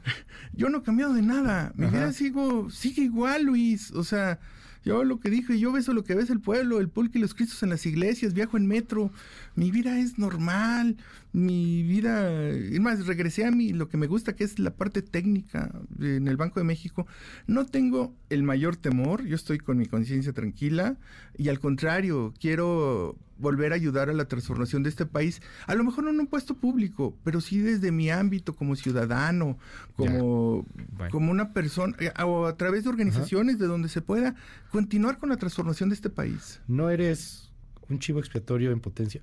yo 0.54 0.70
no 0.70 0.78
he 0.78 0.82
cambiado 0.82 1.12
de 1.12 1.20
nada. 1.20 1.70
Mi 1.76 1.88
vida 1.88 2.14
sigo, 2.14 2.70
sigue 2.70 3.02
igual, 3.02 3.44
Luis. 3.44 3.90
O 3.90 4.02
sea, 4.02 4.40
yo 4.88 5.04
lo 5.04 5.20
que 5.20 5.28
dije, 5.28 5.58
yo 5.58 5.70
beso 5.70 5.92
lo 5.92 6.02
que 6.02 6.14
ves 6.14 6.30
el 6.30 6.40
pueblo, 6.40 6.80
el 6.80 6.88
pulque 6.88 7.18
y 7.18 7.20
los 7.20 7.34
cristos 7.34 7.62
en 7.62 7.68
las 7.68 7.84
iglesias, 7.84 8.32
viajo 8.32 8.56
en 8.56 8.66
metro. 8.66 9.12
Mi 9.54 9.70
vida 9.70 9.98
es 9.98 10.18
normal. 10.18 10.96
Mi 11.32 11.82
vida, 11.82 12.50
es 12.50 12.80
más, 12.80 13.06
regresé 13.06 13.44
a 13.44 13.50
mí 13.50 13.74
lo 13.74 13.88
que 13.88 13.98
me 13.98 14.06
gusta, 14.06 14.34
que 14.34 14.44
es 14.44 14.58
la 14.58 14.70
parte 14.70 15.02
técnica 15.02 15.70
en 16.00 16.26
el 16.26 16.38
Banco 16.38 16.58
de 16.58 16.64
México. 16.64 17.06
No 17.46 17.66
tengo 17.66 18.14
el 18.30 18.42
mayor 18.42 18.76
temor, 18.76 19.26
yo 19.26 19.36
estoy 19.36 19.58
con 19.58 19.76
mi 19.76 19.84
conciencia 19.84 20.32
tranquila 20.32 20.96
y 21.36 21.50
al 21.50 21.60
contrario, 21.60 22.32
quiero 22.40 23.18
volver 23.38 23.72
a 23.72 23.76
ayudar 23.76 24.10
a 24.10 24.12
la 24.12 24.26
transformación 24.26 24.82
de 24.82 24.90
este 24.90 25.06
país, 25.06 25.40
a 25.66 25.74
lo 25.74 25.84
mejor 25.84 26.04
no 26.04 26.10
en 26.10 26.20
un 26.20 26.26
puesto 26.26 26.54
público, 26.54 27.16
pero 27.24 27.40
sí 27.40 27.58
desde 27.60 27.92
mi 27.92 28.10
ámbito 28.10 28.54
como 28.54 28.76
ciudadano, 28.76 29.58
como, 29.96 30.66
como 31.10 31.30
una 31.30 31.52
persona, 31.52 31.96
eh, 32.00 32.12
o 32.24 32.46
a 32.46 32.56
través 32.56 32.84
de 32.84 32.90
organizaciones 32.90 33.58
de 33.58 33.66
donde 33.66 33.88
se 33.88 34.02
pueda 34.02 34.34
continuar 34.70 35.18
con 35.18 35.28
la 35.28 35.36
transformación 35.36 35.88
de 35.88 35.94
este 35.94 36.10
país. 36.10 36.60
¿No 36.66 36.90
eres 36.90 37.52
un 37.88 37.98
chivo 37.98 38.18
expiatorio 38.18 38.72
en 38.72 38.80
potencia? 38.80 39.22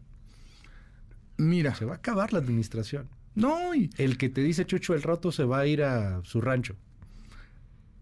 Mira. 1.37 1.75
Se 1.75 1.85
va 1.85 1.93
a 1.93 1.97
acabar 1.97 2.33
la 2.33 2.39
administración. 2.39 3.09
No. 3.35 3.75
Y... 3.75 3.89
El 3.97 4.17
que 4.17 4.29
te 4.29 4.41
dice 4.41 4.65
Chucho 4.65 4.93
el 4.93 5.03
rato 5.03 5.31
se 5.31 5.43
va 5.43 5.59
a 5.59 5.67
ir 5.67 5.83
a 5.83 6.23
su 6.23 6.41
rancho. 6.41 6.75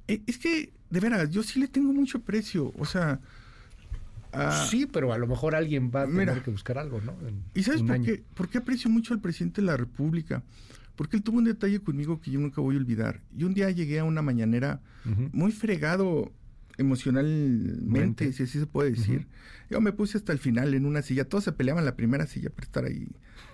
Eh, 0.07 0.21
es 0.27 0.37
que, 0.37 0.73
de 0.89 0.99
veras, 0.99 1.29
yo 1.29 1.43
sí 1.43 1.59
le 1.59 1.67
tengo 1.67 1.93
mucho 1.93 2.19
precio. 2.19 2.71
O 2.77 2.85
sea, 2.85 3.19
Ah, 4.33 4.67
sí, 4.69 4.87
pero 4.91 5.13
a 5.13 5.17
lo 5.17 5.27
mejor 5.27 5.55
alguien 5.55 5.91
va 5.93 6.03
a 6.03 6.07
tener 6.07 6.41
que 6.41 6.51
buscar 6.51 6.77
algo, 6.77 6.99
¿no? 7.01 7.15
¿Y 7.53 7.63
sabes 7.63 7.83
por 7.83 8.01
qué, 8.01 8.23
por 8.35 8.49
qué 8.49 8.57
aprecio 8.57 8.89
mucho 8.89 9.13
al 9.13 9.21
presidente 9.21 9.61
de 9.61 9.67
la 9.67 9.77
República? 9.77 10.43
Porque 10.95 11.17
él 11.17 11.23
tuvo 11.23 11.37
un 11.37 11.45
detalle 11.45 11.79
conmigo 11.79 12.19
que 12.19 12.31
yo 12.31 12.39
nunca 12.39 12.61
voy 12.61 12.75
a 12.75 12.79
olvidar. 12.79 13.21
Y 13.35 13.43
un 13.43 13.53
día 13.53 13.69
llegué 13.71 13.99
a 13.99 14.03
una 14.03 14.21
mañanera 14.21 14.81
muy 15.31 15.51
fregado 15.51 16.31
emocionalmente, 16.77 18.31
si 18.33 18.43
así 18.43 18.59
se 18.59 18.67
puede 18.67 18.91
decir. 18.91 19.27
Yo 19.69 19.81
me 19.81 19.91
puse 19.91 20.17
hasta 20.17 20.33
el 20.33 20.39
final 20.39 20.73
en 20.73 20.85
una 20.85 21.01
silla. 21.01 21.25
Todos 21.25 21.45
se 21.45 21.51
peleaban 21.51 21.85
la 21.85 21.95
primera 21.95 22.27
silla 22.27 22.49
para 22.49 22.65
estar 22.65 22.85
ahí. 22.85 23.07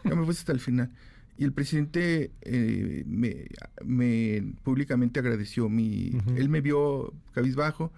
Yo 0.04 0.16
me 0.16 0.26
puse 0.26 0.40
hasta 0.40 0.52
el 0.52 0.60
final. 0.60 0.92
Y 1.38 1.46
el 1.46 1.54
presidente 1.54 2.32
eh, 2.42 3.06
me, 3.06 4.54
públicamente 4.64 5.22
agradeció 5.22 5.70
mi... 5.70 6.12
Él 6.36 6.50
me 6.50 6.60
vio 6.60 7.14
cabizbajo 7.32 7.94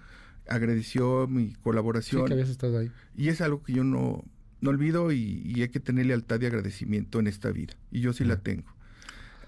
agradeció 0.51 1.27
mi 1.27 1.53
colaboración. 1.53 2.27
Sí, 2.27 2.35
que 2.35 2.41
estado 2.41 2.79
ahí. 2.79 2.91
Y 3.15 3.29
es 3.29 3.41
algo 3.41 3.63
que 3.63 3.73
yo 3.73 3.83
no, 3.83 4.23
no 4.59 4.69
olvido 4.69 5.11
y, 5.11 5.61
hay 5.61 5.69
que 5.69 5.79
tener 5.79 6.05
lealtad 6.05 6.39
y 6.41 6.45
agradecimiento 6.45 7.19
en 7.19 7.27
esta 7.27 7.51
vida. 7.51 7.73
Y 7.91 8.01
yo 8.01 8.13
sí 8.13 8.23
la 8.23 8.37
tengo. 8.37 8.71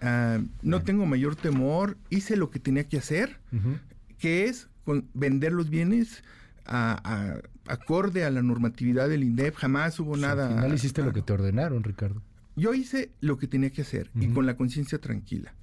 Ah, 0.01 0.39
no 0.61 0.81
tengo 0.81 1.05
mayor 1.05 1.35
temor, 1.35 1.97
hice 2.09 2.35
lo 2.35 2.49
que 2.49 2.59
tenía 2.59 2.87
que 2.87 2.97
hacer, 2.97 3.39
que 4.17 4.45
es 4.45 4.67
vender 5.13 5.53
los 5.53 5.69
bienes 5.69 6.23
a, 6.65 7.39
acorde 7.67 8.25
a 8.25 8.31
la 8.31 8.41
normatividad 8.41 9.07
del 9.09 9.23
INDEP. 9.23 9.55
Jamás 9.55 9.99
hubo 9.99 10.17
nada. 10.17 10.47
Al 10.47 10.55
final 10.55 10.73
hiciste 10.73 11.03
lo 11.03 11.13
que 11.13 11.21
te 11.21 11.33
ordenaron, 11.33 11.83
Ricardo. 11.83 12.21
Yo 12.55 12.73
hice 12.73 13.11
lo 13.19 13.37
que 13.37 13.47
tenía 13.47 13.71
que 13.71 13.81
hacer 13.81 14.11
y 14.13 14.27
con 14.27 14.45
la 14.45 14.55
conciencia 14.55 14.99
tranquila. 14.99 15.53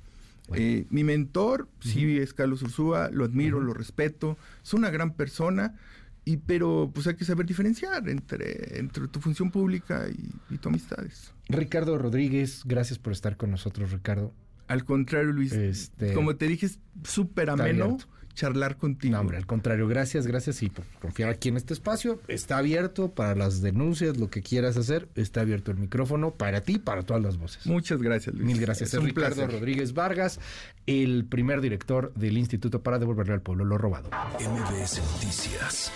Eh, 0.55 0.87
mi 0.91 1.05
mentor, 1.05 1.69
sí, 1.81 2.19
es 2.19 2.35
Carlos 2.35 2.63
Ursúa, 2.63 3.11
lo 3.13 3.25
admiro, 3.25 3.61
lo 3.61 3.75
respeto, 3.75 4.37
es 4.63 4.75
una 4.75 4.91
gran 4.91 5.15
persona, 5.15 5.77
y 6.25 6.39
pero 6.39 6.91
pues 6.93 7.07
hay 7.07 7.15
que 7.15 7.25
saber 7.25 7.47
diferenciar 7.47 8.09
entre, 8.09 8.79
entre 8.79 9.09
tu 9.09 9.21
función 9.21 9.51
pública 9.51 10.07
y, 10.09 10.57
tu 10.59 10.69
amistades. 10.69 11.33
Ricardo 11.49 11.99
Rodríguez, 11.99 12.63
gracias 12.65 12.99
por 12.99 13.13
estar 13.13 13.37
con 13.37 13.51
nosotros, 13.51 13.93
Ricardo. 13.93 14.33
Al 14.69 14.85
contrario, 14.85 15.33
Luis, 15.33 15.53
este, 15.53 16.13
como 16.13 16.37
te 16.37 16.47
dije, 16.47 16.67
es 16.67 16.79
súper 17.03 17.51
ameno 17.51 17.99
charlar 18.41 18.77
contigo. 18.77 19.13
No, 19.13 19.21
hombre, 19.21 19.37
al 19.37 19.47
contrario, 19.47 19.87
gracias, 19.87 20.27
gracias 20.27 20.63
y 20.63 20.71
por 20.71 20.87
confiar 20.99 21.29
aquí 21.29 21.51
en 21.51 21.59
este 21.59 21.75
espacio. 21.75 22.21
Está 22.27 22.57
abierto 22.57 23.11
para 23.11 23.35
las 23.35 23.61
denuncias, 23.61 24.17
lo 24.17 24.31
que 24.31 24.41
quieras 24.41 24.79
hacer. 24.79 25.09
Está 25.15 25.43
abierto 25.43 25.71
el 25.71 25.77
micrófono 25.77 26.31
para 26.33 26.63
ti, 26.63 26.79
para 26.79 27.03
todas 27.03 27.23
las 27.23 27.37
voces. 27.37 27.67
Muchas 27.67 28.01
gracias, 28.01 28.35
Luis. 28.35 28.47
Mil 28.47 28.61
gracias. 28.61 28.95
Es, 28.95 29.03
Ricardo 29.03 29.47
Rodríguez 29.47 29.93
Vargas, 29.93 30.41
el 30.87 31.27
primer 31.27 31.61
director 31.61 32.15
del 32.15 32.39
Instituto 32.39 32.83
para 32.83 32.99
Devolverle 32.99 33.35
al 33.35 33.43
Pueblo 33.43 33.67
lo 33.67 33.77
Robado. 33.77 34.09
MBS 34.09 35.03
Noticias 35.13 35.93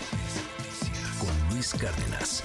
con 1.19 1.55
Luis 1.55 1.73
Cárdenas. 1.73 2.43